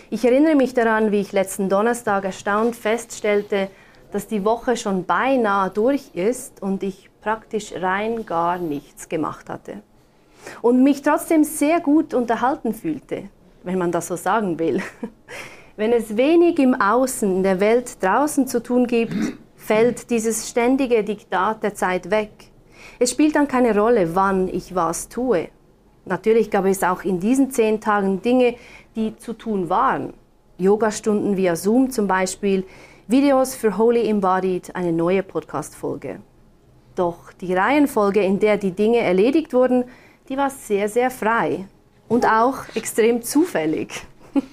Ich 0.10 0.26
erinnere 0.26 0.56
mich 0.56 0.74
daran, 0.74 1.12
wie 1.12 1.22
ich 1.22 1.32
letzten 1.32 1.70
Donnerstag 1.70 2.26
erstaunt 2.26 2.76
feststellte, 2.76 3.70
dass 4.12 4.28
die 4.28 4.44
Woche 4.44 4.76
schon 4.76 5.06
beinahe 5.06 5.70
durch 5.70 6.12
ist 6.14 6.62
und 6.62 6.84
ich 6.84 7.10
praktisch 7.22 7.74
rein 7.76 8.26
gar 8.26 8.58
nichts 8.58 9.10
gemacht 9.10 9.50
hatte. 9.50 9.82
Und 10.62 10.84
mich 10.84 11.02
trotzdem 11.02 11.44
sehr 11.44 11.80
gut 11.80 12.14
unterhalten 12.14 12.74
fühlte, 12.74 13.30
wenn 13.64 13.78
man 13.78 13.92
das 13.92 14.08
so 14.08 14.16
sagen 14.16 14.58
will. 14.60 14.82
Wenn 15.76 15.94
es 15.94 16.18
wenig 16.18 16.60
im 16.60 16.74
Außen, 16.74 17.38
in 17.38 17.44
der 17.44 17.62
Welt 17.62 18.04
draußen 18.04 18.48
zu 18.48 18.62
tun 18.62 18.86
gibt, 18.86 19.16
fällt 19.56 20.10
dieses 20.10 20.50
ständige 20.50 21.06
Diktat 21.06 21.64
der 21.64 21.74
Zeit 21.74 22.12
weg. 22.12 22.32
Es 23.00 23.12
spielt 23.12 23.38
dann 23.38 23.48
keine 23.48 23.74
Rolle, 23.80 24.14
wann 24.14 24.50
ich 24.50 24.76
was 24.76 25.08
tue. 25.08 25.48
Natürlich 26.04 26.52
gab 26.52 26.66
es 26.66 26.84
auch 26.84 27.04
in 27.04 27.22
diesen 27.22 27.52
zehn 27.52 27.80
Tagen 27.80 28.22
Dinge, 28.22 28.56
die 28.98 29.16
zu 29.16 29.32
tun 29.32 29.70
waren. 29.70 30.14
Yogastunden 30.58 31.38
via 31.38 31.56
Zoom 31.56 31.90
zum 31.92 32.08
Beispiel, 32.08 32.66
Videos 33.12 33.56
für 33.56 33.76
Holy 33.76 34.08
Embodied, 34.08 34.76
eine 34.76 34.94
neue 34.94 35.24
Podcast-Folge. 35.24 36.20
Doch 36.94 37.34
die 37.42 37.56
Reihenfolge, 37.56 38.22
in 38.22 38.38
der 38.40 38.58
die 38.58 38.70
Dinge 38.70 39.00
erledigt 39.00 39.52
wurden, 39.52 39.86
die 40.30 40.38
war 40.38 40.52
sehr, 40.52 40.88
sehr 40.90 41.10
frei 41.10 41.66
und 42.08 42.28
auch 42.28 42.58
extrem 42.76 43.24
zufällig. 43.24 44.04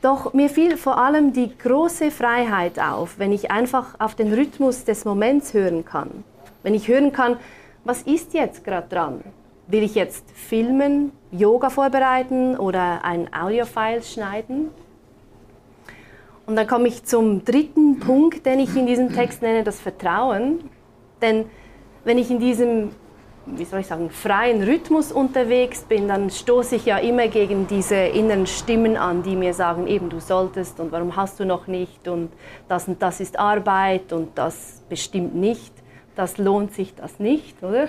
Doch 0.00 0.32
mir 0.32 0.48
fiel 0.48 0.78
vor 0.78 0.96
allem 0.96 1.34
die 1.34 1.54
große 1.58 2.10
Freiheit 2.10 2.78
auf, 2.78 3.18
wenn 3.18 3.30
ich 3.30 3.50
einfach 3.50 4.00
auf 4.00 4.14
den 4.14 4.32
Rhythmus 4.32 4.84
des 4.84 5.04
Moments 5.04 5.52
hören 5.52 5.84
kann. 5.84 6.24
Wenn 6.62 6.72
ich 6.72 6.88
hören 6.88 7.12
kann, 7.12 7.36
was 7.84 8.00
ist 8.04 8.32
jetzt 8.32 8.64
gerade 8.64 8.88
dran? 8.88 9.20
Will 9.66 9.82
ich 9.82 9.96
jetzt 9.96 10.30
filmen, 10.30 11.12
Yoga 11.30 11.68
vorbereiten 11.68 12.56
oder 12.56 13.04
ein 13.04 13.30
Audiofile 13.34 14.02
schneiden? 14.02 14.70
Und 16.46 16.54
dann 16.54 16.66
komme 16.66 16.86
ich 16.86 17.04
zum 17.04 17.44
dritten 17.44 17.98
Punkt, 17.98 18.46
den 18.46 18.60
ich 18.60 18.74
in 18.76 18.86
diesem 18.86 19.12
Text 19.12 19.42
nenne, 19.42 19.64
das 19.64 19.80
Vertrauen. 19.80 20.60
Denn 21.20 21.46
wenn 22.04 22.18
ich 22.18 22.30
in 22.30 22.38
diesem, 22.38 22.92
wie 23.46 23.64
soll 23.64 23.80
ich 23.80 23.88
sagen, 23.88 24.10
freien 24.10 24.62
Rhythmus 24.62 25.10
unterwegs 25.10 25.82
bin, 25.82 26.06
dann 26.06 26.30
stoße 26.30 26.76
ich 26.76 26.86
ja 26.86 26.98
immer 26.98 27.26
gegen 27.26 27.66
diese 27.66 27.96
inneren 27.96 28.46
Stimmen 28.46 28.96
an, 28.96 29.24
die 29.24 29.34
mir 29.34 29.54
sagen, 29.54 29.88
eben 29.88 30.08
du 30.08 30.20
solltest 30.20 30.78
und 30.78 30.92
warum 30.92 31.16
hast 31.16 31.40
du 31.40 31.44
noch 31.44 31.66
nicht 31.66 32.06
und 32.06 32.30
das 32.68 32.86
und 32.86 33.02
das 33.02 33.18
ist 33.18 33.38
Arbeit 33.40 34.12
und 34.12 34.38
das 34.38 34.82
bestimmt 34.88 35.34
nicht, 35.34 35.72
das 36.14 36.38
lohnt 36.38 36.74
sich 36.74 36.94
das 36.94 37.18
nicht, 37.18 37.60
oder? 37.60 37.88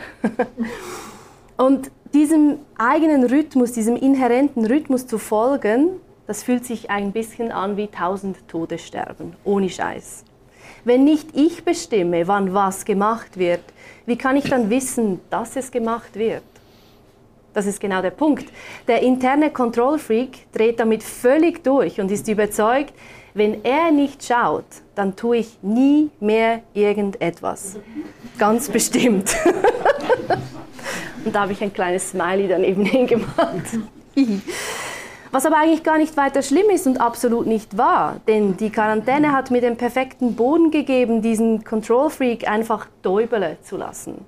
und 1.58 1.92
diesem 2.14 2.58
eigenen 2.78 3.24
Rhythmus, 3.24 3.72
diesem 3.74 3.96
inhärenten 3.96 4.66
Rhythmus 4.66 5.06
zu 5.06 5.20
folgen, 5.20 6.02
das 6.28 6.44
fühlt 6.44 6.66
sich 6.66 6.90
ein 6.90 7.14
bisschen 7.14 7.52
an 7.52 7.78
wie 7.78 7.88
tausend 7.88 8.48
Todessterben, 8.48 9.36
ohne 9.44 9.70
Scheiß. 9.70 10.26
Wenn 10.84 11.04
nicht 11.04 11.30
ich 11.34 11.64
bestimme, 11.64 12.28
wann 12.28 12.54
was 12.54 12.86
gemacht 12.86 13.38
wird, 13.38 13.64
wie 14.06 14.18
kann 14.18 14.36
ich 14.36 14.50
dann 14.50 14.70
wissen, 14.70 15.20
dass 15.30 15.56
es 15.56 15.72
gemacht 15.72 16.16
wird? 16.16 16.44
Das 17.54 17.66
ist 17.66 17.80
genau 17.80 18.02
der 18.02 18.12
Punkt. 18.12 18.46
Der 18.88 19.02
interne 19.02 19.50
Kontrollfreak 19.50 20.52
dreht 20.52 20.80
damit 20.80 21.02
völlig 21.02 21.64
durch 21.64 22.00
und 22.00 22.12
ist 22.12 22.28
überzeugt, 22.28 22.94
wenn 23.34 23.64
er 23.64 23.92
nicht 23.92 24.24
schaut, 24.24 24.66
dann 24.96 25.16
tue 25.16 25.38
ich 25.38 25.58
nie 25.62 26.10
mehr 26.20 26.62
irgendetwas. 26.74 27.78
Ganz 28.38 28.70
bestimmt. 28.70 29.36
und 31.26 31.34
da 31.34 31.42
habe 31.42 31.54
ich 31.54 31.62
ein 31.62 31.74
kleines 31.74 32.12
Smiley 32.12 32.48
daneben 32.48 32.86
hingemacht. 32.86 33.66
Was 35.32 35.46
aber 35.46 35.58
eigentlich 35.58 35.84
gar 35.84 35.98
nicht 35.98 36.16
weiter 36.16 36.42
schlimm 36.42 36.70
ist 36.74 36.88
und 36.88 37.02
absolut 37.02 37.48
nicht 37.48 37.78
wahr, 37.78 38.18
denn 38.28 38.56
die 38.58 38.70
Quarantäne 38.70 39.34
hat 39.34 39.52
mir 39.52 39.62
den 39.62 39.76
perfekten 39.76 40.36
Boden 40.36 40.72
gegeben, 40.72 41.22
diesen 41.22 41.64
Control 41.64 42.10
Freak 42.10 42.50
einfach 42.50 42.88
däubeln 43.02 43.58
zu 43.62 43.78
lassen. 43.78 44.26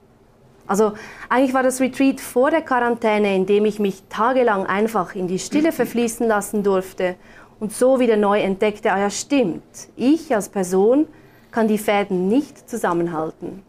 Also 0.68 0.94
eigentlich 1.30 1.54
war 1.54 1.64
das 1.64 1.82
Retreat 1.82 2.22
vor 2.22 2.52
der 2.52 2.62
Quarantäne, 2.62 3.36
in 3.36 3.46
dem 3.46 3.66
ich 3.66 3.80
mich 3.80 4.04
tagelang 4.10 4.68
einfach 4.68 5.16
in 5.16 5.28
die 5.28 5.40
Stille 5.40 5.72
verfließen 5.72 6.28
lassen 6.28 6.64
durfte 6.64 7.16
und 7.60 7.74
so 7.74 8.00
wieder 8.00 8.18
neu 8.18 8.40
entdeckte, 8.40 8.94
ah 8.94 9.00
ja 9.00 9.10
stimmt, 9.10 9.64
ich 9.96 10.34
als 10.36 10.50
Person 10.50 11.08
kann 11.52 11.68
die 11.68 11.80
Fäden 11.80 12.28
nicht 12.28 12.70
zusammenhalten. 12.70 13.64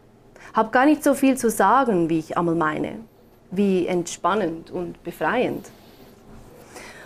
Hab 0.52 0.72
gar 0.72 0.84
nicht 0.84 1.02
so 1.02 1.14
viel 1.14 1.38
zu 1.38 1.48
sagen, 1.48 2.10
wie 2.10 2.18
ich 2.18 2.36
einmal 2.36 2.54
meine, 2.54 2.96
wie 3.50 3.86
entspannend 3.86 4.70
und 4.70 5.02
befreiend. 5.02 5.70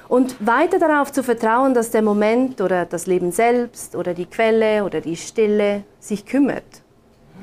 Und 0.09 0.47
weiter 0.47 0.79
darauf 0.79 1.13
zu 1.13 1.23
vertrauen, 1.23 1.75
dass 1.75 1.91
der 1.91 2.03
Moment 2.03 2.61
oder 2.61 2.85
das 2.85 3.07
Leben 3.07 3.33
selbst 3.33 3.97
oder 3.97 4.15
die 4.15 4.27
Quelle 4.27 4.85
oder 4.85 5.01
die 5.01 5.17
Stille 5.17 5.85
sich 5.99 6.27
kümmert. 6.27 6.83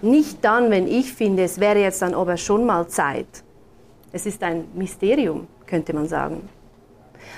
Nicht 0.01 0.43
dann, 0.43 0.71
wenn 0.71 0.87
ich 0.87 1.13
finde, 1.13 1.43
es 1.43 1.59
wäre 1.59 1.79
jetzt 1.79 2.01
dann 2.01 2.13
aber 2.13 2.37
schon 2.37 2.65
mal 2.65 2.87
Zeit. 2.87 3.43
Es 4.11 4.25
ist 4.25 4.43
ein 4.43 4.65
Mysterium, 4.73 5.47
könnte 5.65 5.93
man 5.93 6.07
sagen. 6.07 6.49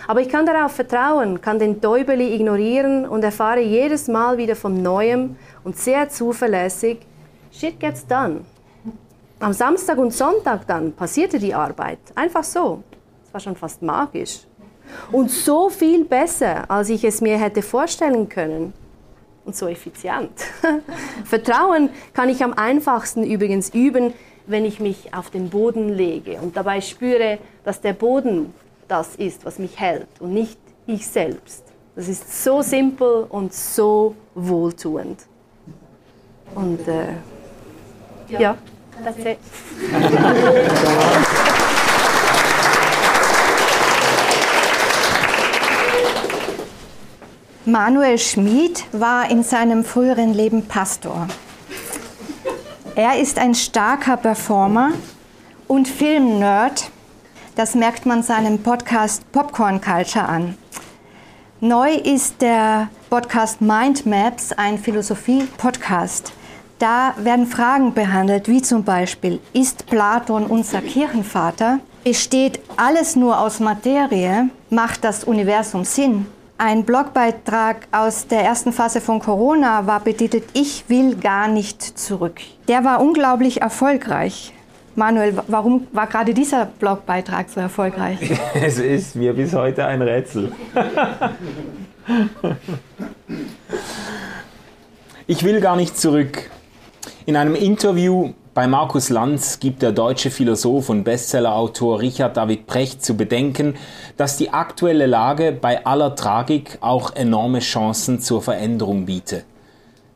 Aber 0.08 0.22
ich 0.22 0.30
kann 0.30 0.46
darauf 0.46 0.72
vertrauen, 0.72 1.40
kann 1.42 1.60
den 1.60 1.80
Däubeli 1.80 2.34
ignorieren 2.34 3.08
und 3.08 3.24
erfahre 3.24 3.62
jedes 3.62 4.08
Mal 4.08 4.38
wieder 4.38 4.56
von 4.56 4.82
Neuem 4.82 5.36
und 5.64 5.78
sehr 5.78 6.10
zuverlässig, 6.10 7.00
shit 7.52 7.80
gets 7.80 8.06
done. 8.08 8.42
Am 9.40 9.54
Samstag 9.54 9.98
und 9.98 10.14
Sonntag 10.14 10.68
dann 10.68 10.94
passierte 10.94 11.38
die 11.38 11.54
Arbeit. 11.54 12.00
Einfach 12.16 12.44
so. 12.44 12.84
Es 13.26 13.34
war 13.34 13.42
schon 13.42 13.56
fast 13.56 13.82
magisch. 13.82 14.46
Und 15.12 15.32
so 15.32 15.70
viel 15.70 16.06
besser, 16.06 16.70
als 16.70 16.90
ich 16.90 17.04
es 17.04 17.22
mir 17.22 17.38
hätte 17.38 17.62
vorstellen 17.62 18.30
können. 18.30 18.74
Und 19.46 19.56
so 19.56 19.68
effizient. 19.68 20.32
Vertrauen 21.26 21.90
kann 22.14 22.30
ich 22.30 22.44
am 22.44 22.54
einfachsten 22.54 23.24
übrigens 23.24 23.74
üben, 23.74 24.14
wenn 24.48 24.66
ich 24.66 24.80
mich 24.80 25.14
auf 25.14 25.30
den 25.30 25.50
Boden 25.50 25.90
lege 25.90 26.40
und 26.42 26.56
dabei 26.56 26.82
spüre, 26.82 27.40
dass 27.64 27.82
der 27.82 27.94
Boden 27.94 28.54
das 28.88 29.16
ist, 29.16 29.46
was 29.46 29.60
mich 29.60 29.80
hält 29.80 30.08
und 30.20 30.34
nicht 30.34 30.58
ich 30.86 31.08
selbst. 31.08 31.64
Das 31.96 32.08
ist 32.08 32.44
so 32.44 32.62
simpel 32.62 33.26
und 33.30 33.54
so 33.54 34.16
wohltuend. 34.36 35.26
Und 36.56 36.88
äh, 36.88 37.14
ja. 38.30 38.58
that's 39.04 39.18
it. 39.20 39.38
Manuel 47.66 48.18
Schmid 48.18 48.84
war 48.92 49.32
in 49.32 49.42
seinem 49.42 49.86
früheren 49.86 50.34
Leben 50.34 50.66
Pastor. 50.66 51.28
Er 52.94 53.18
ist 53.18 53.40
ein 53.40 53.56
starker 53.56 54.18
Performer 54.18 54.92
und 55.70 55.88
Filmnerd. 55.88 56.90
Das 57.56 57.74
merkt 57.74 58.06
man 58.06 58.22
seinem 58.22 58.62
Podcast 58.62 59.32
Popcorn 59.32 59.80
Culture 59.80 60.28
an. 60.28 60.58
Neu 61.62 61.94
ist 61.94 62.42
der 62.42 62.90
Podcast 63.10 63.62
Mind 63.62 64.06
Maps, 64.06 64.52
ein 64.52 64.78
Philosophie-Podcast. 64.78 66.34
Da 66.80 67.14
werden 67.18 67.48
Fragen 67.48 67.94
behandelt, 67.94 68.50
wie 68.50 68.62
zum 68.62 68.84
Beispiel, 68.84 69.40
ist 69.54 69.86
Platon 69.86 70.48
unser 70.48 70.82
Kirchenvater? 70.82 71.80
Besteht 72.04 72.60
alles 72.76 73.16
nur 73.16 73.40
aus 73.40 73.62
Materie? 73.62 74.50
Macht 74.70 75.06
das 75.06 75.24
Universum 75.24 75.86
Sinn? 75.86 76.26
Ein 76.58 76.84
Blogbeitrag 76.84 77.88
aus 77.92 78.28
der 78.28 78.42
ersten 78.42 78.72
Phase 78.72 79.02
von 79.02 79.20
Corona 79.20 79.86
war 79.88 80.00
betitelt 80.00 80.44
Ich 80.54 80.86
will 80.88 81.16
gar 81.16 81.48
nicht 81.48 81.82
zurück. 81.82 82.40
Der 82.68 82.84
war 82.84 83.02
unglaublich 83.02 83.62
erfolgreich. 83.62 84.54
Manuel, 84.96 85.36
warum 85.48 85.88
war 85.92 86.06
gerade 86.06 86.34
dieser 86.34 86.66
Blogbeitrag 86.66 87.50
so 87.50 87.60
erfolgreich? 87.60 88.20
Es 88.54 88.78
ist 88.78 89.16
mir 89.16 89.34
bis 89.34 89.54
heute 89.54 89.86
ein 89.86 90.02
Rätsel. 90.04 90.52
Ich 95.26 95.44
will 95.44 95.60
gar 95.62 95.76
nicht 95.76 95.98
zurück. 95.98 96.52
In 97.26 97.36
einem 97.36 97.56
Interview 97.56 98.34
bei 98.54 98.68
Markus 98.68 99.10
Lanz 99.10 99.60
gibt 99.60 99.82
der 99.82 99.92
deutsche 99.92 100.30
Philosoph 100.30 100.90
und 100.90 101.04
Bestsellerautor 101.04 102.00
Richard 102.00 102.38
David 102.38 102.68
Precht 102.68 103.04
zu 103.04 103.18
bedenken, 103.18 103.76
dass 104.16 104.38
die 104.38 104.52
aktuelle 104.52 105.08
Lage 105.08 105.52
bei 105.52 105.86
aller 105.86 106.16
Tragik 106.16 106.78
auch 106.82 107.16
enorme 107.16 107.60
Chancen 107.60 108.20
zur 108.20 108.44
Veränderung 108.44 109.06
biete. 109.06 109.44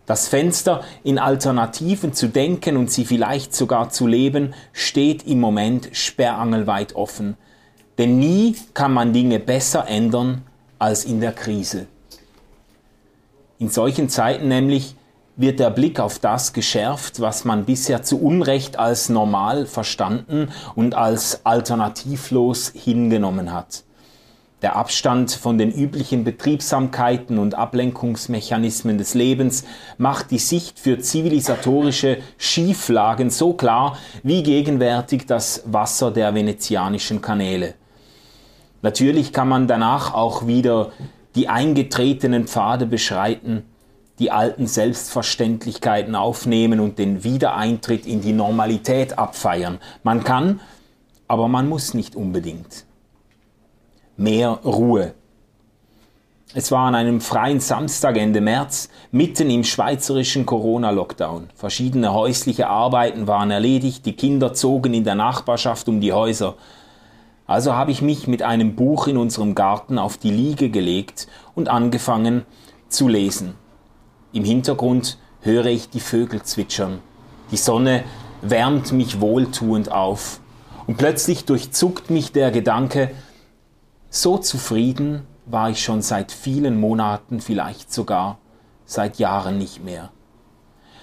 Das 0.06 0.28
Fenster 0.28 0.84
in 1.04 1.17
Alternativen 1.17 2.13
zu 2.13 2.28
denken 2.28 2.78
und 2.78 2.91
sie 2.91 3.06
vielleicht 3.06 3.56
sogar 3.56 3.89
zu 3.89 4.06
leben, 4.06 4.54
steht 4.71 5.26
im 5.26 5.39
Moment 5.39 5.89
sperrangelweit 5.93 6.95
offen. 6.95 7.38
Denn 7.97 8.19
nie 8.19 8.56
kann 8.76 8.93
man 8.93 9.13
Dinge 9.13 9.39
besser 9.39 9.88
ändern 9.88 10.43
als 10.78 11.06
in 11.06 11.21
der 11.21 11.32
Krise. 11.32 11.88
In 13.58 13.69
solchen 13.69 14.10
Zeiten 14.10 14.47
nämlich 14.47 14.95
wird 15.38 15.60
der 15.60 15.69
Blick 15.69 16.00
auf 16.00 16.19
das 16.19 16.52
geschärft, 16.52 17.21
was 17.21 17.45
man 17.45 17.65
bisher 17.65 18.04
zu 18.04 18.19
Unrecht 18.19 18.78
als 18.78 19.08
normal 19.08 19.67
verstanden 19.67 20.50
und 20.76 20.95
als 20.95 21.45
alternativlos 21.45 22.73
hingenommen 22.76 23.54
hat. 23.54 23.84
Der 24.63 24.76
Abstand 24.76 25.32
von 25.32 25.60
den 25.60 25.71
üblichen 25.71 26.23
Betriebsamkeiten 26.23 27.38
und 27.38 27.54
Ablenkungsmechanismen 27.54 28.97
des 28.97 29.13
Lebens 29.13 29.63
macht 30.00 30.32
die 30.32 30.39
Sicht 30.39 30.80
für 30.80 30.97
zivilisatorische 30.97 32.17
Schieflagen 32.39 33.30
so 33.30 33.54
klar 33.54 34.00
wie 34.23 34.41
gegenwärtig 34.41 35.28
das 35.28 35.62
Wasser 35.67 36.10
der 36.10 36.34
venezianischen 36.34 37.21
Kanäle. 37.21 37.76
Natürlich 38.82 39.32
kann 39.32 39.47
man 39.47 39.67
danach 39.67 40.15
auch 40.15 40.47
wieder 40.47 40.91
die 41.36 41.50
eingetretenen 41.50 42.47
Pfade 42.47 42.88
beschreiten, 42.88 43.63
die 44.19 44.32
alten 44.32 44.67
Selbstverständlichkeiten 44.67 46.15
aufnehmen 46.15 46.80
und 46.80 46.97
den 46.97 47.23
Wiedereintritt 47.23 48.06
in 48.06 48.21
die 48.21 48.34
Normalität 48.34 49.17
abfeiern. 49.17 49.80
Man 50.03 50.23
kann, 50.23 50.60
aber 51.27 51.47
man 51.47 51.69
muss 51.69 51.93
nicht 51.93 52.15
unbedingt. 52.15 52.86
Mehr 54.15 54.49
Ruhe. 54.49 55.13
Es 56.53 56.71
war 56.71 56.88
an 56.88 56.95
einem 56.95 57.21
freien 57.21 57.60
Samstag 57.60 58.17
Ende 58.17 58.41
März, 58.41 58.89
mitten 59.12 59.49
im 59.49 59.63
schweizerischen 59.63 60.45
Corona-Lockdown. 60.45 61.49
Verschiedene 61.53 62.13
häusliche 62.13 62.67
Arbeiten 62.67 63.27
waren 63.27 63.51
erledigt, 63.51 64.06
die 64.06 64.13
Kinder 64.13 64.53
zogen 64.53 64.93
in 64.93 65.03
der 65.03 65.15
Nachbarschaft 65.15 65.89
um 65.89 65.99
die 65.99 66.13
Häuser. 66.13 66.56
Also 67.45 67.73
habe 67.73 67.91
ich 67.91 68.01
mich 68.01 68.27
mit 68.27 68.43
einem 68.43 68.75
Buch 68.75 69.08
in 69.08 69.17
unserem 69.17 69.56
Garten 69.56 69.99
auf 69.99 70.17
die 70.17 70.32
Liege 70.32 70.69
gelegt 70.69 71.27
und 71.53 71.69
angefangen 71.69 72.45
zu 72.89 73.08
lesen. 73.08 73.56
Im 74.33 74.43
Hintergrund 74.43 75.17
höre 75.41 75.67
ich 75.67 75.89
die 75.89 75.99
Vögel 75.99 76.43
zwitschern. 76.43 76.99
Die 77.51 77.57
Sonne 77.57 78.03
wärmt 78.41 78.91
mich 78.91 79.21
wohltuend 79.21 79.91
auf. 79.91 80.39
Und 80.85 80.97
plötzlich 80.97 81.45
durchzuckt 81.45 82.09
mich 82.09 82.31
der 82.31 82.51
Gedanke, 82.51 83.11
so 84.09 84.37
zufrieden 84.37 85.23
war 85.45 85.69
ich 85.69 85.81
schon 85.81 86.01
seit 86.01 86.31
vielen 86.31 86.79
Monaten, 86.79 87.39
vielleicht 87.39 87.91
sogar 87.91 88.37
seit 88.85 89.19
Jahren 89.19 89.57
nicht 89.57 89.83
mehr. 89.83 90.11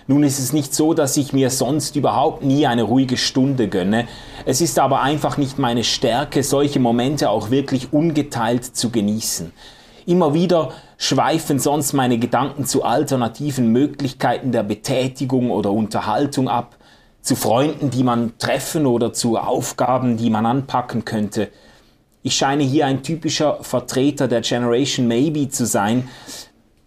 Nun 0.06 0.22
ist 0.22 0.38
es 0.38 0.52
nicht 0.52 0.74
so, 0.74 0.92
dass 0.92 1.16
ich 1.16 1.32
mir 1.32 1.48
sonst 1.48 1.96
überhaupt 1.96 2.44
nie 2.44 2.66
eine 2.66 2.82
ruhige 2.82 3.16
Stunde 3.16 3.68
gönne. 3.68 4.06
Es 4.44 4.60
ist 4.60 4.78
aber 4.78 5.00
einfach 5.00 5.38
nicht 5.38 5.58
meine 5.58 5.82
Stärke, 5.82 6.42
solche 6.42 6.78
Momente 6.78 7.30
auch 7.30 7.50
wirklich 7.50 7.92
ungeteilt 7.92 8.64
zu 8.64 8.90
genießen. 8.90 9.52
Immer 10.04 10.34
wieder 10.34 10.72
schweifen 11.04 11.58
sonst 11.58 11.92
meine 11.92 12.18
Gedanken 12.18 12.64
zu 12.64 12.82
alternativen 12.82 13.68
Möglichkeiten 13.68 14.52
der 14.52 14.62
Betätigung 14.62 15.50
oder 15.50 15.70
Unterhaltung 15.70 16.48
ab, 16.48 16.76
zu 17.20 17.36
Freunden, 17.36 17.90
die 17.90 18.02
man 18.02 18.38
treffen 18.38 18.86
oder 18.86 19.12
zu 19.12 19.38
Aufgaben, 19.38 20.16
die 20.16 20.30
man 20.30 20.46
anpacken 20.46 21.04
könnte. 21.04 21.50
Ich 22.22 22.34
scheine 22.34 22.62
hier 22.62 22.86
ein 22.86 23.02
typischer 23.02 23.62
Vertreter 23.62 24.28
der 24.28 24.40
Generation 24.40 25.06
Maybe 25.06 25.50
zu 25.50 25.66
sein, 25.66 26.08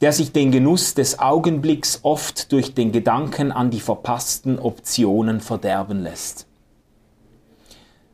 der 0.01 0.11
sich 0.11 0.31
den 0.31 0.51
Genuss 0.51 0.95
des 0.95 1.19
Augenblicks 1.19 1.99
oft 2.01 2.51
durch 2.51 2.73
den 2.73 2.91
Gedanken 2.91 3.51
an 3.51 3.69
die 3.69 3.79
verpassten 3.79 4.57
Optionen 4.57 5.41
verderben 5.41 6.01
lässt. 6.01 6.47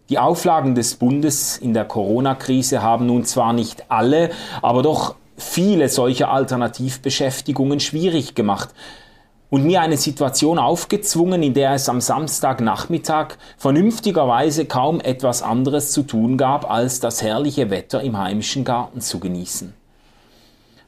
Die 0.09 0.19
Auflagen 0.19 0.75
des 0.75 0.95
Bundes 0.95 1.57
in 1.57 1.73
der 1.73 1.85
Corona-Krise 1.85 2.81
haben 2.81 3.05
nun 3.05 3.23
zwar 3.23 3.53
nicht 3.53 3.89
alle, 3.89 4.31
aber 4.61 4.81
doch 4.81 5.15
viele 5.37 5.89
solcher 5.89 6.29
Alternativbeschäftigungen 6.31 7.79
schwierig 7.79 8.35
gemacht 8.35 8.69
und 9.49 9.65
mir 9.65 9.81
eine 9.81 9.97
Situation 9.97 10.57
aufgezwungen, 10.57 11.43
in 11.43 11.53
der 11.53 11.73
es 11.73 11.87
am 11.87 12.01
Samstagnachmittag 12.01 13.35
vernünftigerweise 13.57 14.65
kaum 14.65 14.99
etwas 14.99 15.43
anderes 15.43 15.91
zu 15.91 16.03
tun 16.03 16.37
gab, 16.37 16.69
als 16.71 16.99
das 16.99 17.21
herrliche 17.21 17.69
Wetter 17.69 18.01
im 18.01 18.17
heimischen 18.17 18.63
Garten 18.63 18.99
zu 18.99 19.19
genießen. 19.19 19.73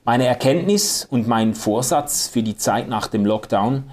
Meine 0.04 0.26
Erkenntnis 0.26 1.06
und 1.10 1.28
mein 1.28 1.54
Vorsatz 1.54 2.28
für 2.28 2.42
die 2.42 2.58
Zeit 2.58 2.90
nach 2.90 3.08
dem 3.08 3.26
Lockdown, 3.26 3.84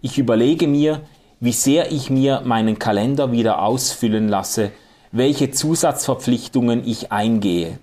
ich 0.00 0.18
überlege 0.18 0.68
mir, 0.68 1.00
wie 1.40 1.52
sehr 1.52 1.90
ich 1.90 2.08
mir 2.08 2.42
meinen 2.44 2.78
Kalender 2.78 3.32
wieder 3.32 3.62
ausfüllen 3.62 4.28
lasse, 4.28 4.70
welche 5.10 5.50
Zusatzverpflichtungen 5.50 6.86
ich 6.86 7.10
eingehe. 7.10 7.78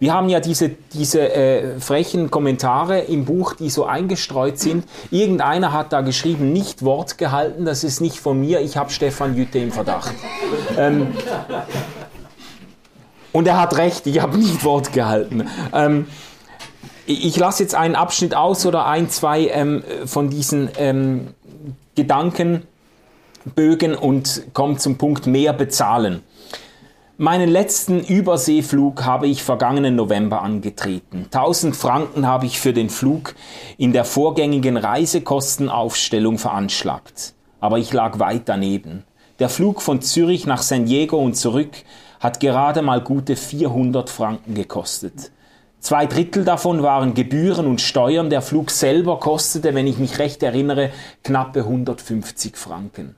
Wir 0.00 0.14
haben 0.14 0.28
ja 0.30 0.40
diese, 0.40 0.70
diese 0.70 1.20
äh, 1.20 1.78
frechen 1.78 2.30
Kommentare 2.30 3.00
im 3.00 3.26
Buch, 3.26 3.52
die 3.52 3.68
so 3.68 3.84
eingestreut 3.84 4.58
sind. 4.58 4.86
Irgendeiner 5.10 5.74
hat 5.74 5.92
da 5.92 6.00
geschrieben, 6.00 6.54
nicht 6.54 6.82
Wort 6.86 7.18
gehalten, 7.18 7.66
das 7.66 7.84
ist 7.84 8.00
nicht 8.00 8.18
von 8.18 8.40
mir, 8.40 8.62
ich 8.62 8.78
habe 8.78 8.90
Stefan 8.90 9.36
Jütte 9.36 9.58
im 9.58 9.70
Verdacht. 9.70 10.14
Ähm, 10.78 11.08
und 13.32 13.46
er 13.46 13.60
hat 13.60 13.76
recht, 13.76 14.06
ich 14.06 14.22
habe 14.22 14.38
nicht 14.38 14.64
Wort 14.64 14.94
gehalten. 14.94 15.46
Ähm, 15.74 16.06
ich 17.04 17.36
lasse 17.36 17.62
jetzt 17.62 17.74
einen 17.74 17.94
Abschnitt 17.94 18.34
aus 18.34 18.64
oder 18.64 18.86
ein, 18.86 19.10
zwei 19.10 19.48
ähm, 19.48 19.84
von 20.06 20.30
diesen 20.30 20.70
ähm, 20.78 21.34
Gedankenbögen 21.94 22.64
und 24.00 24.44
komme 24.54 24.78
zum 24.78 24.96
Punkt 24.96 25.26
mehr 25.26 25.52
bezahlen. 25.52 26.22
Meinen 27.22 27.50
letzten 27.50 28.00
Überseeflug 28.00 29.04
habe 29.04 29.26
ich 29.26 29.42
vergangenen 29.42 29.94
November 29.94 30.40
angetreten. 30.40 31.26
1000 31.26 31.76
Franken 31.76 32.26
habe 32.26 32.46
ich 32.46 32.58
für 32.58 32.72
den 32.72 32.88
Flug 32.88 33.34
in 33.76 33.92
der 33.92 34.06
vorgängigen 34.06 34.78
Reisekostenaufstellung 34.78 36.38
veranschlagt. 36.38 37.34
Aber 37.60 37.76
ich 37.76 37.92
lag 37.92 38.20
weit 38.20 38.44
daneben. 38.46 39.04
Der 39.38 39.50
Flug 39.50 39.82
von 39.82 40.00
Zürich 40.00 40.46
nach 40.46 40.62
San 40.62 40.86
Diego 40.86 41.18
und 41.18 41.36
zurück 41.36 41.72
hat 42.20 42.40
gerade 42.40 42.80
mal 42.80 43.02
gute 43.02 43.36
400 43.36 44.08
Franken 44.08 44.54
gekostet. 44.54 45.30
Zwei 45.78 46.06
Drittel 46.06 46.46
davon 46.46 46.82
waren 46.82 47.12
Gebühren 47.12 47.66
und 47.66 47.82
Steuern. 47.82 48.30
Der 48.30 48.40
Flug 48.40 48.70
selber 48.70 49.18
kostete, 49.18 49.74
wenn 49.74 49.86
ich 49.86 49.98
mich 49.98 50.18
recht 50.18 50.42
erinnere, 50.42 50.88
knappe 51.22 51.64
150 51.64 52.56
Franken. 52.56 53.14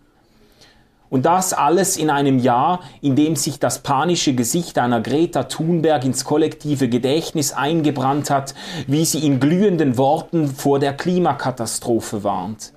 Und 1.12 1.26
das 1.26 1.52
alles 1.52 1.98
in 1.98 2.08
einem 2.08 2.38
Jahr, 2.38 2.80
in 3.02 3.16
dem 3.16 3.36
sich 3.36 3.58
das 3.58 3.80
panische 3.80 4.34
Gesicht 4.34 4.78
einer 4.78 5.02
Greta 5.02 5.42
Thunberg 5.42 6.06
ins 6.06 6.24
kollektive 6.24 6.88
Gedächtnis 6.88 7.52
eingebrannt 7.52 8.30
hat, 8.30 8.54
wie 8.86 9.04
sie 9.04 9.26
in 9.26 9.38
glühenden 9.38 9.98
Worten 9.98 10.48
vor 10.48 10.78
der 10.78 10.94
Klimakatastrophe 10.94 12.24
warnt. 12.24 12.72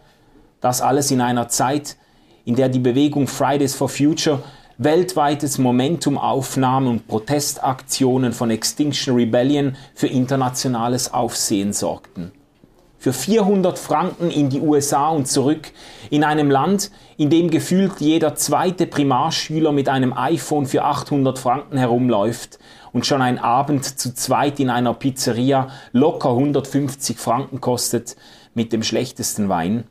Das 0.59 0.81
alles 0.81 1.11
in 1.11 1.21
einer 1.21 1.47
Zeit, 1.47 1.95
in 2.43 2.57
der 2.57 2.67
die 2.67 2.79
Bewegung 2.79 3.27
Fridays 3.27 3.73
for 3.73 3.87
Future 3.87 4.43
weltweites 4.77 5.57
Momentum 5.57 6.17
aufnahm 6.17 6.87
und 6.89 7.07
Protestaktionen 7.07 8.33
von 8.33 8.51
Extinction 8.51 9.15
Rebellion 9.15 9.77
für 9.93 10.07
internationales 10.07 11.13
Aufsehen 11.13 11.71
sorgten. 11.71 12.33
Für 13.05 13.13
400 13.13 13.77
Franken 13.77 14.31
in 14.31 14.49
die 14.49 14.61
USA 14.61 15.09
und 15.09 15.27
zurück, 15.27 15.71
in 16.09 16.23
einem 16.23 16.49
Land, 16.49 16.89
in 17.17 17.29
dem 17.29 17.51
gefühlt 17.51 18.01
jeder 18.01 18.33
zweite 18.33 18.87
Primarschüler 18.87 19.71
mit 19.71 19.89
einem 19.89 20.11
iPhone 20.17 20.65
für 20.65 20.83
800 20.83 21.37
Franken 21.37 21.77
herumläuft 21.77 22.57
und 22.93 23.05
schon 23.05 23.21
ein 23.21 23.37
Abend 23.37 23.85
zu 23.99 24.15
zweit 24.15 24.59
in 24.59 24.71
einer 24.71 24.95
Pizzeria 24.95 25.67
locker 25.91 26.29
150 26.31 27.19
Franken 27.19 27.61
kostet 27.61 28.15
mit 28.55 28.73
dem 28.73 28.81
schlechtesten 28.81 29.49
Wein, 29.49 29.83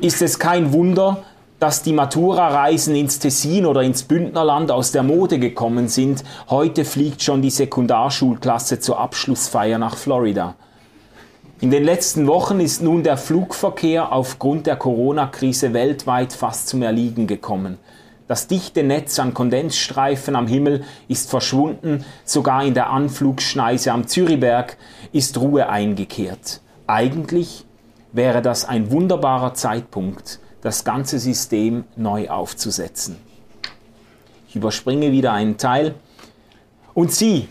ist 0.00 0.22
es 0.22 0.38
kein 0.38 0.72
Wunder, 0.72 1.22
dass 1.58 1.82
die 1.82 1.92
Matura-Reisen 1.92 2.96
ins 2.96 3.18
Tessin 3.18 3.66
oder 3.66 3.82
ins 3.82 4.04
Bündnerland 4.04 4.70
aus 4.70 4.90
der 4.90 5.02
Mode 5.02 5.38
gekommen 5.38 5.88
sind. 5.88 6.24
Heute 6.48 6.86
fliegt 6.86 7.22
schon 7.22 7.42
die 7.42 7.50
Sekundarschulklasse 7.50 8.80
zur 8.80 8.98
Abschlussfeier 8.98 9.76
nach 9.76 9.98
Florida. 9.98 10.56
In 11.62 11.70
den 11.70 11.84
letzten 11.84 12.26
Wochen 12.26 12.58
ist 12.58 12.82
nun 12.82 13.04
der 13.04 13.16
Flugverkehr 13.16 14.10
aufgrund 14.10 14.66
der 14.66 14.74
Corona-Krise 14.74 15.72
weltweit 15.72 16.32
fast 16.32 16.66
zum 16.66 16.82
Erliegen 16.82 17.28
gekommen. 17.28 17.78
Das 18.26 18.48
dichte 18.48 18.82
Netz 18.82 19.20
an 19.20 19.32
Kondensstreifen 19.32 20.34
am 20.34 20.48
Himmel 20.48 20.82
ist 21.06 21.30
verschwunden, 21.30 22.04
sogar 22.24 22.64
in 22.64 22.74
der 22.74 22.90
Anflugschneise 22.90 23.92
am 23.92 24.08
Zürichberg 24.08 24.76
ist 25.12 25.38
Ruhe 25.38 25.68
eingekehrt. 25.68 26.60
Eigentlich 26.88 27.64
wäre 28.10 28.42
das 28.42 28.64
ein 28.64 28.90
wunderbarer 28.90 29.54
Zeitpunkt, 29.54 30.40
das 30.62 30.82
ganze 30.82 31.20
System 31.20 31.84
neu 31.94 32.28
aufzusetzen. 32.28 33.18
Ich 34.48 34.56
überspringe 34.56 35.12
wieder 35.12 35.32
einen 35.32 35.58
Teil. 35.58 35.94
Und 36.92 37.12
Sie, 37.12 37.46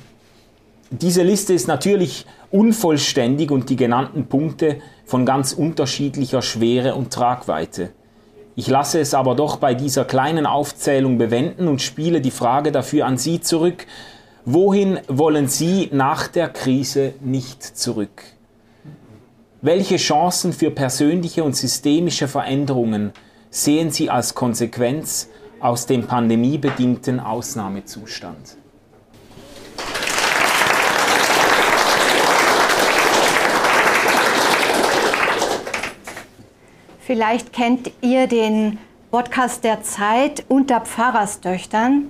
diese 0.90 1.24
Liste 1.24 1.54
ist 1.54 1.70
natürlich 1.70 2.26
unvollständig 2.52 3.52
und 3.52 3.70
die 3.70 3.76
genannten 3.76 4.28
Punkte 4.28 4.78
von 5.06 5.26
ganz 5.26 5.54
unterschiedlicher 5.54 6.42
Schwere 6.42 6.96
und 6.96 7.12
Tragweite. 7.12 7.92
Ich 8.56 8.68
lasse 8.68 9.00
es 9.00 9.14
aber 9.14 9.36
doch 9.36 9.58
bei 9.58 9.74
dieser 9.74 10.06
kleinen 10.06 10.46
Aufzählung 10.46 11.18
bewenden 11.18 11.68
und 11.68 11.82
spiele 11.82 12.22
die 12.22 12.32
Frage 12.32 12.72
dafür 12.72 13.06
an 13.06 13.18
Sie 13.18 13.40
zurück. 13.40 13.88
Wohin 14.44 15.00
wollen 15.08 15.48
Sie 15.48 15.90
nach 15.92 16.28
der 16.28 16.50
Krise 16.50 17.14
nicht 17.22 17.64
zurück? 17.64 18.24
Welche 19.62 19.98
Chancen 19.98 20.54
für 20.54 20.72
persönliche 20.72 21.44
und 21.44 21.56
systemische 21.56 22.28
Veränderungen 22.28 23.12
sehen 23.50 23.92
Sie 23.92 24.10
als 24.10 24.36
Konsequenz 24.36 25.30
aus 25.60 25.86
dem 25.86 26.08
pandemiebedingten 26.08 27.20
Ausnahmezustand? 27.20 28.58
Vielleicht 37.04 37.52
kennt 37.52 37.92
ihr 38.02 38.28
den 38.28 38.78
Podcast 39.10 39.64
der 39.64 39.82
Zeit 39.82 40.46
unter 40.48 40.82
Pfarrerstöchtern. 40.82 42.10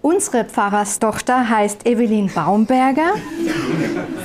Unsere 0.00 0.44
Pfarrerstochter 0.44 1.50
heißt 1.50 1.86
Evelyn 1.86 2.30
Baumberger. 2.32 3.12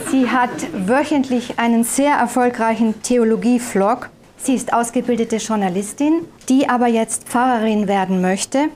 Sie 0.09 0.29
hat 0.29 0.49
wöchentlich 0.73 1.59
einen 1.59 1.83
sehr 1.83 2.13
erfolgreichen 2.13 3.01
Theologie-Vlog. 3.01 4.09
Sie 4.37 4.55
ist 4.55 4.73
ausgebildete 4.73 5.35
Journalistin, 5.37 6.25
die 6.47 6.69
aber 6.69 6.87
jetzt 6.87 7.27
Pfarrerin 7.27 7.89
werden 7.89 8.21
möchte. 8.21 8.69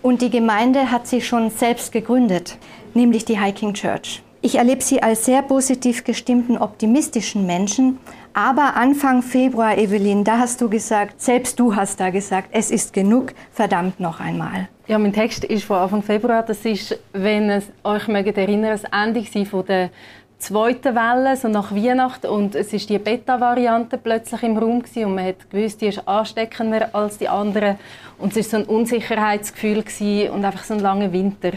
Und 0.00 0.22
die 0.22 0.30
Gemeinde 0.30 0.90
hat 0.90 1.06
sie 1.06 1.20
schon 1.20 1.50
selbst 1.50 1.92
gegründet, 1.92 2.56
nämlich 2.94 3.26
die 3.26 3.38
Hiking 3.38 3.74
Church. 3.74 4.22
Ich 4.40 4.56
erlebe 4.56 4.82
sie 4.82 5.02
als 5.02 5.24
sehr 5.24 5.42
positiv 5.42 6.02
gestimmten, 6.02 6.58
optimistischen 6.58 7.46
Menschen. 7.46 7.98
Aber 8.34 8.76
Anfang 8.76 9.22
Februar, 9.22 9.76
Evelyn, 9.76 10.24
da 10.24 10.38
hast 10.38 10.60
du 10.60 10.70
gesagt, 10.70 11.20
selbst 11.20 11.60
du 11.60 11.76
hast 11.76 12.00
da 12.00 12.08
gesagt, 12.08 12.48
es 12.52 12.70
ist 12.70 12.94
genug, 12.94 13.34
verdammt 13.52 14.00
noch 14.00 14.20
einmal. 14.20 14.68
Ja, 14.86 14.98
mein 14.98 15.12
Text 15.12 15.44
ist 15.44 15.64
von 15.64 15.76
Anfang 15.76 16.02
Februar. 16.02 16.42
Das 16.42 16.64
ist, 16.64 16.98
wenn 17.12 17.50
es 17.50 17.64
euch 17.84 18.08
mögt 18.08 18.38
erinnern, 18.38 18.70
das 18.70 18.84
Ende 18.84 19.44
von 19.44 19.66
der 19.66 19.90
zweiten 20.38 20.94
Welle, 20.94 21.36
so 21.36 21.48
nach 21.48 21.72
Weihnachten. 21.72 22.28
Und 22.28 22.54
es 22.54 22.72
ist 22.72 22.88
die 22.88 22.98
Beta-Variante 22.98 23.98
plötzlich 23.98 24.42
im 24.42 24.56
Raum 24.56 24.82
gewesen, 24.82 25.04
und 25.04 25.14
man 25.14 25.26
hat 25.26 25.50
gewusst, 25.50 25.82
die 25.82 25.88
ist 25.88 26.08
ansteckender 26.08 26.88
als 26.94 27.18
die 27.18 27.28
anderen. 27.28 27.78
Und 28.18 28.34
es 28.34 28.52
war 28.52 28.60
so 28.60 28.64
ein 28.64 28.76
Unsicherheitsgefühl 28.76 29.82
gewesen 29.82 30.30
und 30.30 30.44
einfach 30.44 30.64
so 30.64 30.74
ein 30.74 30.80
langer 30.80 31.12
Winter. 31.12 31.52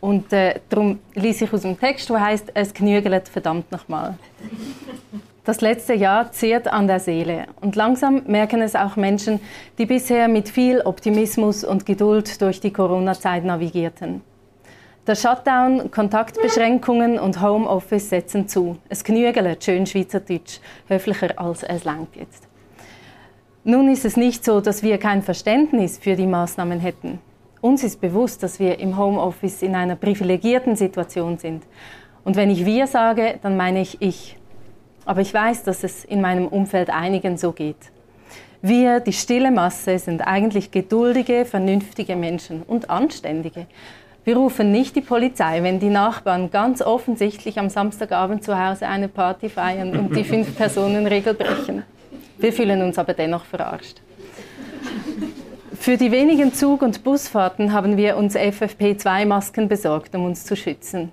Und 0.00 0.32
äh, 0.32 0.60
darum 0.68 1.00
lese 1.14 1.44
ich 1.44 1.52
aus 1.52 1.62
dem 1.62 1.78
Text, 1.78 2.08
der 2.08 2.20
heißt 2.20 2.52
«Es 2.54 2.72
genügelt 2.72 3.28
verdammt 3.28 3.70
nochmal». 3.70 4.16
Das 5.48 5.62
letzte 5.62 5.94
Jahr 5.94 6.30
zehrt 6.30 6.68
an 6.68 6.88
der 6.88 7.00
Seele 7.00 7.46
und 7.62 7.74
langsam 7.74 8.20
merken 8.26 8.60
es 8.60 8.74
auch 8.74 8.96
Menschen, 8.96 9.40
die 9.78 9.86
bisher 9.86 10.28
mit 10.28 10.50
viel 10.50 10.82
Optimismus 10.82 11.64
und 11.64 11.86
Geduld 11.86 12.42
durch 12.42 12.60
die 12.60 12.70
Corona-Zeit 12.70 13.44
navigierten. 13.44 14.20
Der 15.06 15.14
Shutdown, 15.14 15.90
Kontaktbeschränkungen 15.90 17.18
und 17.18 17.40
Homeoffice 17.40 18.10
setzen 18.10 18.46
zu. 18.46 18.76
Es 18.90 19.02
genügelt, 19.02 19.64
schön 19.64 19.86
Schweizerdeutsch, 19.86 20.60
höflicher 20.86 21.30
als 21.36 21.62
es 21.62 21.84
langt 21.84 22.14
jetzt. 22.14 22.46
Nun 23.64 23.90
ist 23.90 24.04
es 24.04 24.18
nicht 24.18 24.44
so, 24.44 24.60
dass 24.60 24.82
wir 24.82 24.98
kein 24.98 25.22
Verständnis 25.22 25.96
für 25.96 26.14
die 26.14 26.26
Maßnahmen 26.26 26.78
hätten. 26.78 27.20
Uns 27.62 27.82
ist 27.84 28.02
bewusst, 28.02 28.42
dass 28.42 28.60
wir 28.60 28.78
im 28.80 28.98
Homeoffice 28.98 29.62
in 29.62 29.74
einer 29.74 29.96
privilegierten 29.96 30.76
Situation 30.76 31.38
sind. 31.38 31.62
Und 32.22 32.36
wenn 32.36 32.50
ich 32.50 32.66
wir 32.66 32.86
sage, 32.86 33.38
dann 33.40 33.56
meine 33.56 33.80
ich 33.80 34.02
ich. 34.02 34.38
Aber 35.08 35.22
ich 35.22 35.32
weiß, 35.32 35.62
dass 35.62 35.84
es 35.84 36.04
in 36.04 36.20
meinem 36.20 36.46
Umfeld 36.46 36.90
einigen 36.90 37.38
so 37.38 37.52
geht. 37.52 37.78
Wir, 38.60 39.00
die 39.00 39.14
stille 39.14 39.50
Masse, 39.50 39.98
sind 39.98 40.20
eigentlich 40.20 40.70
geduldige, 40.70 41.46
vernünftige 41.46 42.14
Menschen 42.14 42.62
und 42.62 42.90
anständige. 42.90 43.64
Wir 44.24 44.36
rufen 44.36 44.70
nicht 44.70 44.96
die 44.96 45.00
Polizei, 45.00 45.62
wenn 45.62 45.80
die 45.80 45.88
Nachbarn 45.88 46.50
ganz 46.50 46.82
offensichtlich 46.82 47.58
am 47.58 47.70
Samstagabend 47.70 48.44
zu 48.44 48.62
Hause 48.62 48.86
eine 48.86 49.08
Party 49.08 49.48
feiern 49.48 49.98
und 49.98 50.14
die 50.14 50.24
Fünf-Personen-Regel 50.24 51.32
brechen. 51.32 51.84
Wir 52.36 52.52
fühlen 52.52 52.82
uns 52.82 52.98
aber 52.98 53.14
dennoch 53.14 53.46
verarscht. 53.46 54.02
Für 55.72 55.96
die 55.96 56.12
wenigen 56.12 56.52
Zug- 56.52 56.82
und 56.82 57.02
Busfahrten 57.02 57.72
haben 57.72 57.96
wir 57.96 58.18
uns 58.18 58.36
FFP2-Masken 58.36 59.68
besorgt, 59.68 60.14
um 60.14 60.26
uns 60.26 60.44
zu 60.44 60.54
schützen. 60.54 61.12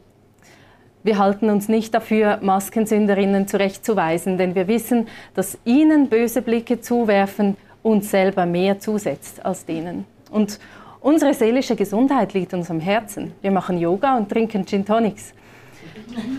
Wir 1.06 1.20
halten 1.20 1.52
uns 1.52 1.70
nicht 1.70 1.94
dafür, 1.94 2.40
Maskensünderinnen 2.42 3.48
zurechtzuweisen, 3.48 4.40
denn 4.40 4.56
wir 4.56 4.68
wissen, 4.68 5.08
dass 5.36 5.56
ihnen 5.64 6.10
böse 6.10 6.42
Blicke 6.42 6.82
zuwerfen 6.82 7.58
uns 7.84 8.10
selber 8.10 8.48
mehr 8.48 8.80
zusetzt 8.80 9.46
als 9.46 9.66
denen. 9.66 10.06
Und 10.32 10.60
unsere 11.02 11.36
seelische 11.36 11.76
Gesundheit 11.76 12.34
liegt 12.34 12.56
uns 12.56 12.72
am 12.72 12.80
Herzen. 12.80 13.34
Wir 13.44 13.52
machen 13.52 13.78
Yoga 13.78 14.18
und 14.18 14.30
trinken 14.30 14.66
Gin 14.66 14.84
Tonics. 14.84 15.36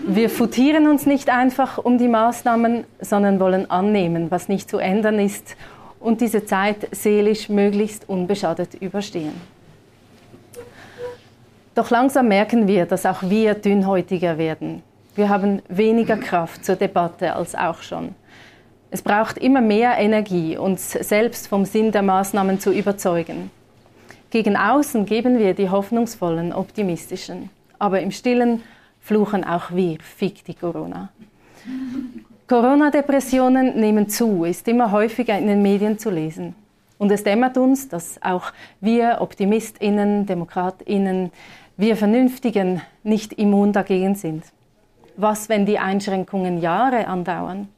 Wir 0.05 0.29
futieren 0.29 0.87
uns 0.87 1.05
nicht 1.05 1.29
einfach 1.29 1.77
um 1.77 1.97
die 1.97 2.09
Maßnahmen, 2.09 2.83
sondern 2.99 3.39
wollen 3.39 3.71
annehmen, 3.71 4.29
was 4.31 4.49
nicht 4.49 4.69
zu 4.69 4.79
ändern 4.79 5.17
ist 5.17 5.55
und 6.01 6.19
diese 6.19 6.43
Zeit 6.43 6.89
seelisch 6.91 7.47
möglichst 7.47 8.09
unbeschadet 8.09 8.73
überstehen. 8.81 9.31
Doch 11.77 11.91
langsam 11.91 12.27
merken 12.27 12.67
wir, 12.67 12.87
dass 12.87 13.05
auch 13.05 13.21
wir 13.21 13.53
dünnhäutiger 13.53 14.39
werden. 14.39 14.81
Wir 15.13 15.29
haben 15.29 15.61
weniger 15.69 16.17
Kraft 16.17 16.65
zur 16.65 16.75
Debatte 16.75 17.35
als 17.35 17.53
auch 17.53 17.83
schon. 17.83 18.15
Es 18.89 19.03
braucht 19.03 19.37
immer 19.37 19.61
mehr 19.61 19.95
Energie, 19.99 20.57
uns 20.57 20.93
selbst 20.93 21.47
vom 21.47 21.65
Sinn 21.65 21.91
der 21.91 22.01
Maßnahmen 22.01 22.59
zu 22.59 22.71
überzeugen. 22.71 23.51
Gegen 24.31 24.57
außen 24.57 25.05
geben 25.05 25.37
wir 25.37 25.53
die 25.53 25.69
hoffnungsvollen, 25.69 26.51
optimistischen. 26.51 27.51
Aber 27.77 28.01
im 28.01 28.09
Stillen 28.09 28.63
fluchen 28.99 29.43
auch 29.43 29.69
wir, 29.69 29.99
fick 30.01 30.43
die 30.45 30.55
Corona. 30.55 31.09
Corona-Depressionen 32.47 33.79
nehmen 33.79 34.09
zu, 34.09 34.45
ist 34.45 34.67
immer 34.67 34.91
häufiger 34.91 35.37
in 35.37 35.45
den 35.45 35.61
Medien 35.61 35.99
zu 35.99 36.09
lesen. 36.09 36.55
Und 36.97 37.11
es 37.11 37.23
dämmert 37.23 37.55
uns, 37.59 37.87
dass 37.87 38.19
auch 38.23 38.51
wir 38.81 39.17
Optimistinnen, 39.19 40.25
Demokratinnen, 40.25 41.31
wir 41.77 41.95
Vernünftigen 41.95 42.81
nicht 43.03 43.33
immun 43.33 43.71
dagegen 43.71 44.15
sind. 44.15 44.43
Was, 45.15 45.47
wenn 45.47 45.65
die 45.65 45.77
Einschränkungen 45.77 46.59
Jahre 46.59 47.07
andauern? 47.07 47.69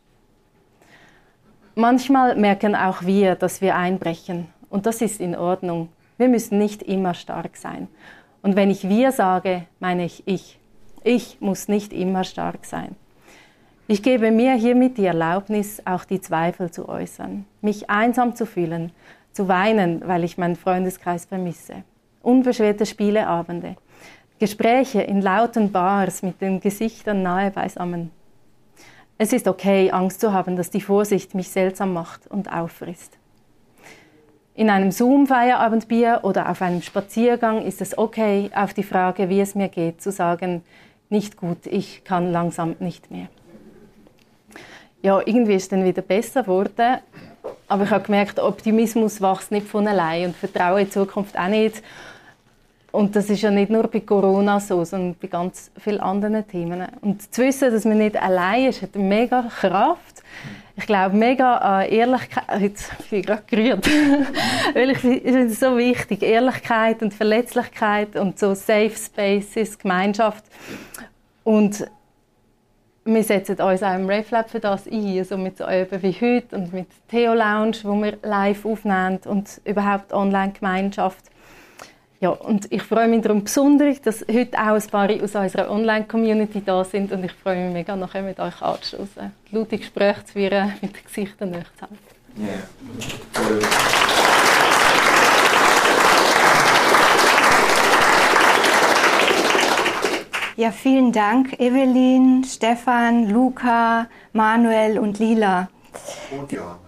Manchmal 1.76 2.36
merken 2.36 2.76
auch 2.76 3.04
wir, 3.04 3.36
dass 3.36 3.62
wir 3.62 3.76
einbrechen. 3.76 4.48
Und 4.70 4.86
das 4.86 5.02
ist 5.02 5.20
in 5.20 5.36
Ordnung. 5.36 5.90
Wir 6.18 6.30
müssen 6.30 6.58
nicht 6.58 6.82
immer 6.84 7.14
stark 7.14 7.58
sein. 7.58 7.88
Und 8.42 8.56
wenn 8.56 8.72
ich 8.72 8.88
wir 8.88 9.12
sage, 9.12 9.66
meine 9.80 10.06
ich 10.06 10.24
ich. 10.26 10.60
Ich 11.04 11.42
muss 11.42 11.68
nicht 11.68 11.92
immer 11.94 12.24
stark 12.24 12.66
sein. 12.66 12.96
Ich 13.88 14.04
gebe 14.04 14.32
mir 14.32 14.54
hiermit 14.54 14.98
die 14.98 15.06
Erlaubnis, 15.06 15.82
auch 15.86 16.06
die 16.06 16.22
Zweifel 16.22 16.72
zu 16.72 16.88
äußern, 16.88 17.46
mich 17.62 17.90
einsam 17.90 18.36
zu 18.36 18.46
fühlen, 18.46 18.92
zu 19.34 19.48
weinen, 19.48 20.08
weil 20.08 20.24
ich 20.24 20.38
meinen 20.38 20.56
Freundeskreis 20.56 21.26
vermisse. 21.26 21.84
Unbeschwerte 22.22 22.86
Spieleabende, 22.86 23.78
Gespräche 24.40 25.02
in 25.02 25.22
lauten 25.22 25.72
Bars 25.72 26.24
mit 26.24 26.40
den 26.42 26.62
Gesichtern 26.62 27.22
nahe 27.24 27.52
beisammen. 27.52 28.12
Es 29.18 29.34
ist 29.34 29.50
okay, 29.50 29.92
Angst 29.92 30.22
zu 30.22 30.32
haben, 30.32 30.56
dass 30.56 30.70
die 30.70 30.80
Vorsicht 30.80 31.36
mich 31.36 31.50
seltsam 31.50 31.92
macht 31.92 32.26
und 32.28 32.52
auffrisst. 32.52 33.18
In 34.56 34.70
einem 34.70 34.92
Zoom-Feierabendbier 34.92 36.22
oder 36.24 36.50
auf 36.50 36.62
einem 36.62 36.82
Spaziergang 36.82 37.62
ist 37.62 37.82
es 37.82 37.98
okay, 37.98 38.50
auf 38.56 38.74
die 38.74 38.84
Frage, 38.84 39.28
wie 39.28 39.42
es 39.42 39.56
mir 39.56 39.68
geht, 39.68 40.02
zu 40.02 40.12
sagen, 40.12 40.64
nicht 41.10 41.36
gut, 41.36 41.66
ich 41.66 42.04
kann 42.06 42.32
langsam 42.32 42.76
nicht 42.80 43.12
mehr. 43.12 43.28
Ja, 45.02 45.22
irgendwie 45.26 45.56
ist 45.56 45.64
es 45.64 45.70
dann 45.70 45.84
wieder 45.84 46.02
besser 46.02 46.44
geworden, 46.44 47.00
aber 47.68 47.84
ich 47.84 47.90
habe 47.90 48.04
gemerkt, 48.04 48.40
Optimismus 48.40 49.22
wächst 49.22 49.52
nicht 49.52 49.68
von 49.68 49.88
allein 49.88 50.28
und 50.28 50.36
Vertrauen 50.36 50.80
in 50.80 50.86
die 50.86 50.92
Zukunft 50.92 51.38
auch 51.38 51.48
nicht. 51.48 51.82
Und 52.92 53.16
das 53.16 53.30
ist 53.30 53.42
ja 53.42 53.52
nicht 53.52 53.70
nur 53.70 53.88
bei 53.88 54.00
Corona 54.00 54.60
so, 54.60 54.84
sondern 54.84 55.16
bei 55.22 55.28
ganz 55.28 55.72
vielen 55.78 56.00
anderen 56.00 56.48
Themen. 56.48 56.88
Und 57.02 57.34
zu 57.34 57.44
wissen, 57.44 57.72
dass 57.72 57.86
man 57.86 58.00
nicht 58.00 58.22
allein 58.22 58.66
ist, 58.70 58.82
hat 58.82 58.96
mega 58.96 59.44
Kraft 59.44 60.24
ich 60.80 60.86
glaube 60.86 61.16
mega 61.16 61.58
an 61.58 61.90
Ehrlichkeit. 61.90 62.46
Jetzt 62.62 63.10
bin 63.10 63.20
ich 63.20 63.26
gerade 63.26 63.44
gerührt. 63.48 63.86
Weil 64.74 64.92
ich 64.92 64.98
finde 65.00 65.46
es 65.48 65.60
so 65.60 65.78
wichtig. 65.78 66.24
Ehrlichkeit 66.24 67.02
und 67.02 67.14
Verletzlichkeit 67.14 68.16
und 68.16 68.40
so 68.40 68.54
Safe 68.54 68.94
Spaces, 68.96 69.78
Gemeinschaft. 69.78 70.46
Und 71.44 71.86
wir 73.04 73.24
setzen 73.24 73.60
uns 73.60 73.84
auch 73.84 73.96
im 73.96 74.08
RefLab 74.08 74.50
für 74.50 74.62
das 74.62 74.88
ein, 74.88 75.18
also 75.18 75.38
mit 75.38 75.58
so 75.58 75.66
Öben 75.68 76.02
wie 76.02 76.14
heute 76.14 76.56
und 76.56 76.72
mit 76.72 76.88
Theo 77.10 77.34
Lounge, 77.34 77.78
wo 77.84 78.02
wir 78.02 78.18
live 78.24 78.66
aufnehmen 78.66 79.20
und 79.26 79.60
überhaupt 79.66 80.14
Online-Gemeinschaft. 80.14 81.26
Ja, 82.22 82.32
und 82.32 82.70
ich 82.70 82.84
freue 82.84 83.08
mich 83.08 83.22
darum 83.22 83.46
besonders, 83.46 84.02
dass 84.02 84.26
heute 84.30 84.58
auch 84.58 84.76
ein 84.76 84.88
paar 84.92 85.10
aus 85.10 85.36
unserer 85.36 85.72
Online-Community 85.72 86.62
da 86.66 86.84
sind 86.84 87.14
und 87.14 87.24
ich 87.24 87.32
freue 87.32 87.64
mich 87.64 87.74
mega, 87.74 87.96
nachher 87.96 88.22
mit 88.22 88.40
euch 88.42 88.62
anzustoßen. 88.62 89.32
Laute 89.52 89.78
Gespräche 89.78 90.26
zu 90.26 90.34
führen, 90.34 90.74
mit 90.82 90.98
den 90.98 91.04
Gesichtern 91.06 91.52
nicht 91.52 91.72
zu 91.78 91.84
halten. 91.84 91.98
Yeah. 92.38 92.60
Ja, 100.58 100.72
vielen 100.72 101.14
Dank, 101.14 101.58
Evelyn, 101.58 102.44
Stefan, 102.44 103.30
Luca, 103.30 104.08
Manuel 104.34 105.00
und 105.00 105.18
Lila. 105.18 105.70
Und 106.38 106.52
Johanna. 106.52 106.80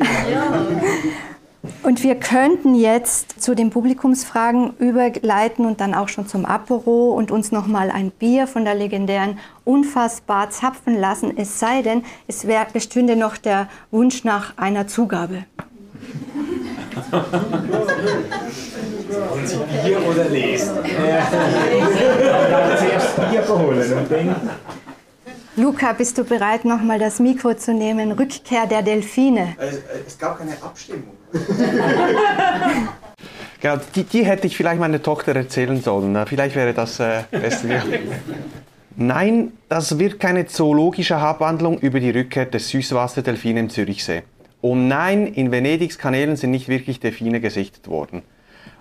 Ja. 0.28 1.22
Und 1.84 2.02
wir 2.02 2.16
könnten 2.16 2.74
jetzt 2.74 3.40
zu 3.40 3.54
den 3.54 3.70
Publikumsfragen 3.70 4.74
überleiten 4.78 5.64
und 5.64 5.80
dann 5.80 5.94
auch 5.94 6.08
schon 6.08 6.26
zum 6.26 6.44
Apero 6.44 7.12
und 7.12 7.30
uns 7.30 7.52
noch 7.52 7.68
mal 7.68 7.90
ein 7.90 8.10
Bier 8.10 8.48
von 8.48 8.64
der 8.64 8.74
legendären 8.74 9.38
Unfassbar 9.64 10.50
zapfen 10.50 10.98
lassen. 10.98 11.36
Es 11.36 11.60
sei 11.60 11.82
denn, 11.82 12.02
es 12.26 12.48
wär, 12.48 12.66
bestünde 12.72 13.14
noch 13.14 13.36
der 13.36 13.68
Wunsch 13.92 14.24
nach 14.24 14.58
einer 14.58 14.88
Zugabe. 14.88 15.44
Wollen 19.30 19.46
Sie 19.46 19.58
Bier 19.84 20.00
oder 20.04 20.24
lesen? 20.28 20.74
Zuerst 22.78 23.30
Bier 23.30 23.48
holen 23.48 23.92
und 23.92 24.10
dann 24.10 24.50
Luca, 25.54 25.92
bist 25.92 26.16
du 26.16 26.24
bereit, 26.24 26.64
nochmal 26.64 26.98
das 26.98 27.20
Mikro 27.20 27.54
zu 27.54 27.74
nehmen? 27.74 28.12
Rückkehr 28.12 28.66
der 28.66 28.82
Delfine. 28.82 29.54
Es 30.06 30.18
gab 30.18 30.38
keine 30.38 30.52
Abstimmung. 30.62 31.21
Genau, 33.60 33.76
die, 33.94 34.04
die, 34.04 34.24
hätte 34.24 34.46
ich 34.46 34.56
vielleicht 34.56 34.80
meiner 34.80 35.02
Tochter 35.02 35.34
erzählen 35.34 35.80
sollen. 35.80 36.26
Vielleicht 36.26 36.56
wäre 36.56 36.74
das 36.74 37.00
äh, 37.00 37.22
besser. 37.30 37.68
Nein, 38.96 39.52
das 39.68 39.98
wird 39.98 40.20
keine 40.20 40.46
zoologische 40.46 41.16
Abhandlung 41.16 41.78
über 41.78 41.98
die 41.98 42.10
Rückkehr 42.10 42.44
des 42.44 42.68
Süßwasserdelfine 42.68 43.60
im 43.60 43.70
Zürichsee. 43.70 44.22
Und 44.60 44.86
nein, 44.86 45.26
in 45.26 45.50
Venedigs 45.50 45.98
Kanälen 45.98 46.36
sind 46.36 46.50
nicht 46.52 46.68
wirklich 46.68 47.00
Delfine 47.00 47.40
gesichtet 47.40 47.88
worden. 47.88 48.22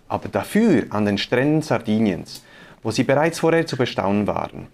Aber 0.08 0.28
dafür 0.28 0.86
an 0.90 1.06
den 1.06 1.18
Stränden 1.18 1.62
Sardiniens, 1.62 2.44
wo 2.84 2.92
sie 2.92 3.04
bereits 3.04 3.40
vorher 3.40 3.66
zu 3.66 3.78
bestaunen 3.78 4.28
waren. 4.28 4.68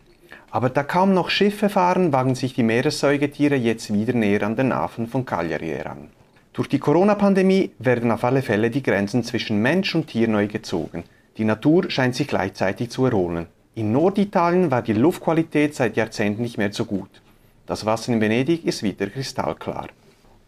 Aber 0.50 0.70
da 0.70 0.84
kaum 0.84 1.14
noch 1.14 1.30
Schiffe 1.30 1.70
fahren, 1.70 2.12
wagen 2.12 2.36
sich 2.36 2.56
die 2.56 2.64
Meeressäugetiere 2.64 3.56
jetzt 3.56 3.94
wieder 3.94 4.14
näher 4.14 4.44
an 4.44 4.56
den 4.56 4.74
Hafen 4.74 5.08
von 5.08 5.26
Cagliari 5.26 5.68
heran. 5.68 6.10
Durch 6.58 6.70
die 6.70 6.80
Corona-Pandemie 6.80 7.70
werden 7.78 8.10
auf 8.10 8.24
alle 8.24 8.42
Fälle 8.42 8.72
die 8.72 8.82
Grenzen 8.82 9.24
zwischen 9.24 9.62
Mensch 9.62 9.94
und 9.94 10.08
Tier 10.08 10.28
neu 10.28 10.48
gezogen. 10.48 11.04
Die 11.38 11.44
Natur 11.44 11.92
scheint 11.92 12.16
sich 12.16 12.28
gleichzeitig 12.28 12.90
zu 12.90 13.06
erholen. 13.06 13.46
In 13.76 13.92
Norditalien 13.92 14.72
war 14.72 14.82
die 14.82 14.94
Luftqualität 14.94 15.76
seit 15.76 15.96
Jahrzehnten 15.98 16.42
nicht 16.42 16.58
mehr 16.58 16.74
so 16.74 16.86
gut. 16.86 17.22
Das 17.68 17.86
Wasser 17.86 18.12
in 18.12 18.22
Venedig 18.22 18.66
ist 18.66 18.82
wieder 18.82 19.06
kristallklar. 19.06 19.90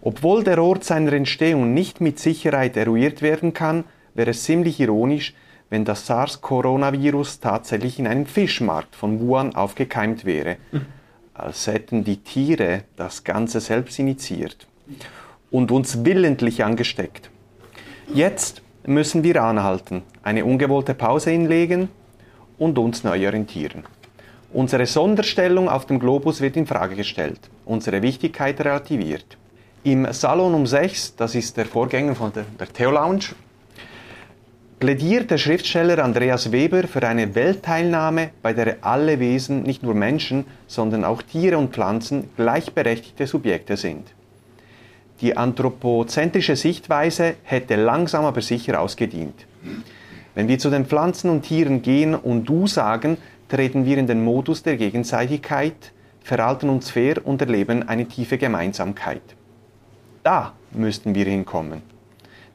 Obwohl 0.02 0.44
der 0.44 0.64
Ort 0.64 0.84
seiner 0.84 1.14
Entstehung 1.14 1.76
nicht 1.76 2.02
mit 2.02 2.18
Sicherheit 2.18 2.76
eruiert 2.76 3.22
werden 3.22 3.54
kann, 3.54 3.84
wäre 4.16 4.32
es 4.32 4.46
ziemlich 4.46 4.80
ironisch, 4.80 5.36
wenn 5.70 5.86
das 5.86 6.08
SARS-Coronavirus 6.08 7.40
tatsächlich 7.40 8.00
in 8.00 8.08
einem 8.08 8.26
Fischmarkt 8.26 8.96
von 8.96 9.20
Wuhan 9.20 9.54
aufgekeimt 9.54 10.26
wäre, 10.26 10.58
als 11.36 11.68
hätten 11.68 12.04
die 12.04 12.18
Tiere 12.18 12.86
das 12.96 13.24
Ganze 13.24 13.60
selbst 13.60 14.00
initiiert 14.00 14.66
und 15.52 15.72
uns 15.72 16.06
willentlich 16.06 16.64
angesteckt. 16.64 17.30
Jetzt 18.14 18.62
müssen 18.86 19.24
wir 19.24 19.44
anhalten, 19.44 20.04
eine 20.24 20.46
ungewollte 20.46 20.94
Pause 20.94 21.32
hinlegen 21.32 21.90
und 22.58 22.78
uns 22.78 23.04
neu 23.04 23.26
orientieren. 23.26 23.84
Unsere 24.52 24.86
Sonderstellung 24.88 25.70
auf 25.70 25.86
dem 25.86 26.00
Globus 26.00 26.42
wird 26.42 26.58
in 26.58 26.66
Frage 26.66 26.96
gestellt, 26.96 27.40
unsere 27.66 28.02
Wichtigkeit 28.02 28.60
relativiert. 28.60 29.38
Im 29.84 30.12
Salon 30.12 30.56
um 30.56 30.66
6, 30.66 31.16
das 31.16 31.36
ist 31.36 31.56
der 31.56 31.66
Vorgänger 31.66 32.16
von 32.16 32.34
der, 32.34 32.46
der 32.60 32.68
Theo 32.68 32.92
Lounge, 32.92 33.36
plädiert 34.80 35.30
der 35.30 35.38
Schriftsteller 35.38 36.04
Andreas 36.04 36.52
Weber 36.52 36.88
für 36.88 37.08
eine 37.08 37.36
Weltteilnahme, 37.36 38.32
bei 38.42 38.54
der 38.54 38.78
alle 38.82 39.20
Wesen, 39.20 39.64
nicht 39.64 39.84
nur 39.84 39.94
Menschen, 39.94 40.46
sondern 40.68 41.04
auch 41.04 41.22
Tiere 41.22 41.58
und 41.58 41.74
Pflanzen 41.74 42.30
gleichberechtigte 42.36 43.28
Subjekte 43.28 43.78
sind. 43.78 44.08
Die 45.22 45.36
anthropozentrische 45.36 46.56
Sichtweise 46.56 47.36
hätte 47.44 47.76
langsam 47.76 48.26
aber 48.26 48.42
sicher 48.42 48.80
ausgedient. 48.80 49.46
Wenn 50.36 50.48
wir 50.48 50.60
zu 50.60 50.70
den 50.70 50.86
Pflanzen 50.86 51.30
und 51.30 51.42
Tieren 51.42 51.82
gehen 51.82 52.16
und 52.16 52.46
du 52.46 52.68
sagen, 52.68 53.18
treten 53.50 53.86
wir 53.86 53.98
in 53.98 54.08
den 54.08 54.24
Modus 54.24 54.64
der 54.64 54.78
Gegenseitigkeit, 54.78 55.92
verhalten 56.24 56.70
uns 56.70 56.92
fair 56.92 57.26
und 57.26 57.42
erleben 57.42 57.88
eine 57.88 58.06
tiefe 58.06 58.38
Gemeinsamkeit. 58.38 59.22
Da 60.24 60.54
müssten 60.72 61.16
wir 61.16 61.26
hinkommen. 61.26 61.82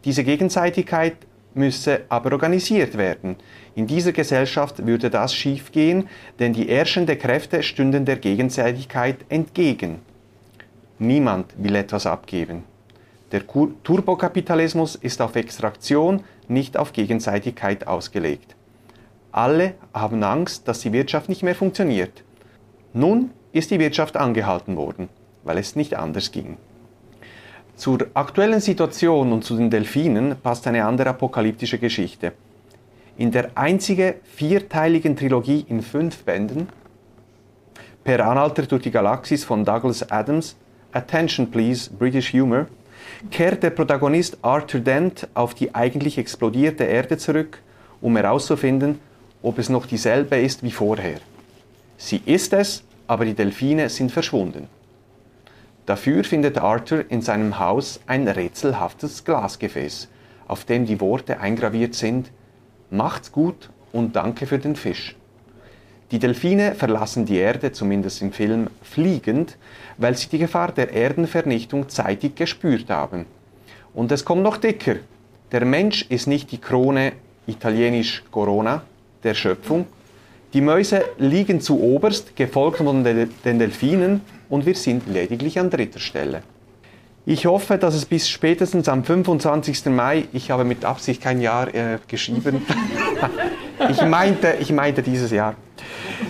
Diese 0.05 0.25
Gegenseitigkeit 0.25 1.17
müsse 1.55 2.03
aber 2.09 2.33
organisiert 2.33 2.97
werden. 2.97 3.37
In 3.75 3.87
dieser 3.87 4.13
Gesellschaft 4.13 4.87
würde 4.87 5.11
das 5.11 5.35
schiefgehen, 5.35 6.09
denn 6.39 6.53
die 6.53 6.69
herrschenden 6.69 7.19
Kräfte 7.19 7.63
stünden 7.63 8.05
der 8.05 8.17
Gegenseitigkeit 8.17 9.17
entgegen. 9.29 10.01
Niemand 11.05 11.53
will 11.59 11.75
etwas 11.77 12.07
abgeben. 12.07 12.65
Der 13.31 13.47
Turbokapitalismus 13.47 14.95
ist 14.95 15.21
auf 15.21 15.37
Extraktion, 15.37 16.25
nicht 16.49 16.79
auf 16.79 16.93
Gegenseitigkeit 16.93 17.87
ausgelegt. 17.87 18.55
Alle 19.31 19.75
haben 19.93 20.23
Angst, 20.23 20.67
dass 20.67 20.81
die 20.81 20.93
Wirtschaft 20.93 21.29
nicht 21.29 21.43
mehr 21.43 21.55
funktioniert. 21.55 22.23
Nun 22.93 23.31
ist 23.53 23.71
die 23.71 23.81
Wirtschaft 23.81 24.17
angehalten 24.17 24.77
worden, 24.77 25.09
weil 25.43 25.59
es 25.59 25.77
nicht 25.77 25.95
anders 25.95 26.33
ging. 26.33 26.57
Zur 27.77 28.07
aktuellen 28.15 28.61
Situation 28.61 29.33
und 29.33 29.45
zu 29.45 29.57
den 29.57 29.69
Delfinen 29.69 30.37
passt 30.43 30.67
eine 30.67 30.85
andere 30.85 31.11
apokalyptische 31.11 31.79
Geschichte. 31.79 32.33
In 33.17 33.31
der 33.31 33.51
einzigen 33.57 34.15
vierteiligen 34.23 35.17
Trilogie 35.17 35.67
in 35.69 35.83
fünf 35.83 36.25
Bänden, 36.25 36.69
Per 38.05 38.27
Anhalter 38.27 38.67
durch 38.67 38.83
die 38.83 38.91
Galaxis 38.91 39.45
von 39.45 39.65
Douglas 39.65 40.11
Adams, 40.11 40.57
Attention 40.95 41.51
Please, 41.51 41.91
British 41.91 42.33
Humor, 42.33 42.69
kehrt 43.31 43.65
der 43.65 43.71
Protagonist 43.71 44.39
Arthur 44.43 44.81
Dent 44.81 45.27
auf 45.35 45.53
die 45.53 45.75
eigentlich 45.75 46.19
explodierte 46.19 46.85
Erde 46.85 47.19
zurück, 47.19 47.61
um 48.01 48.17
herauszufinden, 48.17 49.01
ob 49.43 49.59
es 49.59 49.69
noch 49.69 49.87
dieselbe 49.87 50.37
ist 50.37 50.63
wie 50.63 50.71
vorher. 50.71 51.19
Sie 51.97 52.23
ist 52.25 52.53
es, 52.53 52.85
aber 53.09 53.25
die 53.25 53.35
Delfine 53.35 53.89
sind 53.89 54.13
verschwunden. 54.13 54.69
Dafür 55.85 56.23
findet 56.23 56.59
Arthur 56.59 57.05
in 57.09 57.23
seinem 57.23 57.59
Haus 57.59 58.01
ein 58.07 58.29
rätselhaftes 58.29 59.25
Glasgefäß, 59.25 60.09
auf 60.47 60.65
dem 60.65 60.87
die 60.87 61.01
Worte 61.01 61.41
eingraviert 61.41 61.95
sind 61.95 62.31
Macht's 62.91 63.33
gut 63.33 63.71
und 63.93 64.15
danke 64.15 64.47
für 64.47 64.59
den 64.59 64.77
Fisch. 64.77 65.17
Die 66.15 66.21
Delfine 66.21 66.77
verlassen 66.77 67.27
die 67.27 67.39
Erde, 67.39 67.73
zumindest 67.73 68.23
im 68.23 68.31
Film, 68.31 68.69
fliegend, 68.83 69.57
weil 69.99 70.17
sie 70.17 70.29
die 70.29 70.39
Gefahr 70.39 70.71
der 70.71 70.93
Erdenvernichtung 70.93 71.89
zeitig 71.89 72.37
gespürt 72.37 72.89
haben. 72.89 73.27
Und 73.95 74.13
es 74.13 74.25
kommt 74.25 74.45
noch 74.45 74.59
dicker. 74.59 74.95
Der 75.51 75.65
Mensch 75.65 76.07
ist 76.11 76.29
nicht 76.29 76.53
die 76.53 76.59
Krone, 76.59 77.15
italienisch 77.49 78.23
Corona, 78.31 78.83
der 79.25 79.35
Schöpfung. 79.35 79.87
Die 80.53 80.61
Mäuse 80.61 81.05
liegen 81.19 81.61
zu 81.61 81.81
oberst, 81.81 82.37
gefolgt 82.37 82.77
von 82.77 83.03
den 83.03 83.59
Delfinen, 83.59 84.21
und 84.49 84.67
wir 84.67 84.77
sind 84.77 85.09
lediglich 85.09 85.59
an 85.59 85.69
dritter 85.69 85.99
Stelle. 85.99 86.45
Ich 87.27 87.47
hoffe, 87.47 87.77
dass 87.77 87.97
es 87.97 88.05
bis 88.05 88.29
spätestens 88.29 88.89
am 88.89 89.03
25. 89.03 89.87
Mai, 89.87 90.29
ich 90.33 90.53
habe 90.53 90.63
mit 90.63 90.85
Absicht 90.85 91.21
kein 91.21 91.41
Jahr 91.41 91.75
äh, 91.75 91.99
geschrieben, 92.07 92.65
ich, 93.91 94.03
meinte, 94.03 94.55
ich 94.61 94.73
meinte 94.73 95.03
dieses 95.03 95.31
Jahr, 95.31 95.55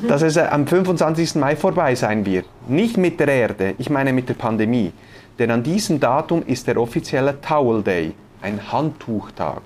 dass 0.08 0.22
es 0.22 0.36
äh, 0.36 0.42
am 0.50 0.66
25. 0.66 1.36
Mai 1.36 1.56
vorbei 1.56 1.94
sein 1.94 2.24
wird. 2.26 2.46
Nicht 2.68 2.96
mit 2.96 3.20
der 3.20 3.28
Erde, 3.28 3.74
ich 3.78 3.90
meine 3.90 4.12
mit 4.12 4.28
der 4.28 4.34
Pandemie. 4.34 4.92
Denn 5.38 5.50
an 5.50 5.62
diesem 5.62 6.00
Datum 6.00 6.44
ist 6.46 6.66
der 6.66 6.76
offizielle 6.76 7.40
Towel 7.40 7.82
Day, 7.82 8.14
ein 8.40 8.72
Handtuchtag. 8.72 9.62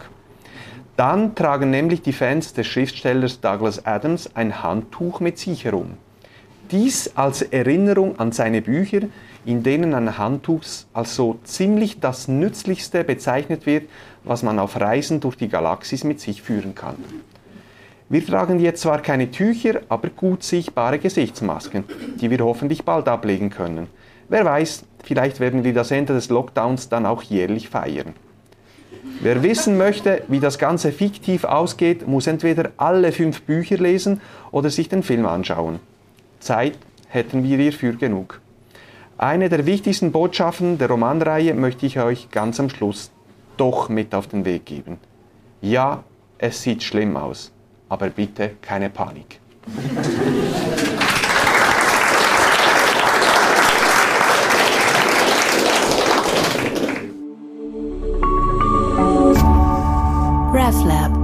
Dann 0.96 1.34
tragen 1.34 1.70
nämlich 1.70 2.02
die 2.02 2.12
Fans 2.12 2.54
des 2.54 2.66
Schriftstellers 2.66 3.40
Douglas 3.40 3.86
Adams 3.86 4.34
ein 4.34 4.62
Handtuch 4.62 5.20
mit 5.20 5.38
sich 5.38 5.64
herum. 5.64 5.96
Dies 6.70 7.12
als 7.16 7.42
Erinnerung 7.42 8.18
an 8.18 8.32
seine 8.32 8.62
Bücher, 8.62 9.02
in 9.44 9.62
denen 9.62 9.94
ein 9.94 10.18
Handtuch 10.18 10.62
als 10.92 11.14
so 11.14 11.38
ziemlich 11.44 12.00
das 12.00 12.28
Nützlichste 12.28 13.04
bezeichnet 13.04 13.64
wird, 13.64 13.88
was 14.24 14.42
man 14.42 14.58
auf 14.58 14.78
Reisen 14.78 15.20
durch 15.20 15.36
die 15.36 15.48
Galaxis 15.48 16.04
mit 16.04 16.20
sich 16.20 16.42
führen 16.42 16.74
kann. 16.74 16.96
Wir 18.10 18.24
tragen 18.24 18.58
jetzt 18.58 18.80
zwar 18.80 19.02
keine 19.02 19.30
Tücher, 19.30 19.82
aber 19.90 20.08
gut 20.08 20.42
sichtbare 20.42 20.98
Gesichtsmasken, 20.98 21.84
die 22.20 22.30
wir 22.30 22.38
hoffentlich 22.40 22.84
bald 22.84 23.06
ablegen 23.06 23.50
können. 23.50 23.86
Wer 24.30 24.44
weiß, 24.44 24.84
vielleicht 25.04 25.40
werden 25.40 25.62
wir 25.62 25.74
das 25.74 25.90
Ende 25.90 26.14
des 26.14 26.30
Lockdowns 26.30 26.88
dann 26.88 27.04
auch 27.04 27.22
jährlich 27.22 27.68
feiern. 27.68 28.14
Wer 29.20 29.42
wissen 29.42 29.76
möchte, 29.76 30.22
wie 30.28 30.40
das 30.40 30.58
Ganze 30.58 30.92
fiktiv 30.92 31.44
ausgeht, 31.44 32.06
muss 32.06 32.26
entweder 32.26 32.70
alle 32.76 33.12
fünf 33.12 33.42
Bücher 33.42 33.76
lesen 33.76 34.20
oder 34.52 34.70
sich 34.70 34.88
den 34.88 35.02
Film 35.02 35.26
anschauen. 35.26 35.80
Zeit 36.40 36.78
hätten 37.08 37.42
wir 37.42 37.58
hierfür 37.58 37.94
genug. 37.94 38.40
Eine 39.18 39.48
der 39.48 39.66
wichtigsten 39.66 40.12
Botschaften 40.12 40.78
der 40.78 40.88
Romanreihe 40.88 41.52
möchte 41.54 41.84
ich 41.84 41.98
euch 41.98 42.30
ganz 42.30 42.60
am 42.60 42.70
Schluss 42.70 43.10
doch 43.56 43.88
mit 43.88 44.14
auf 44.14 44.28
den 44.28 44.44
Weg 44.44 44.64
geben. 44.64 44.98
Ja, 45.60 46.04
es 46.38 46.62
sieht 46.62 46.84
schlimm 46.84 47.16
aus, 47.16 47.50
aber 47.88 48.10
bitte 48.10 48.56
keine 48.60 48.90
Panik. 48.90 49.40
RefLab 60.52 61.17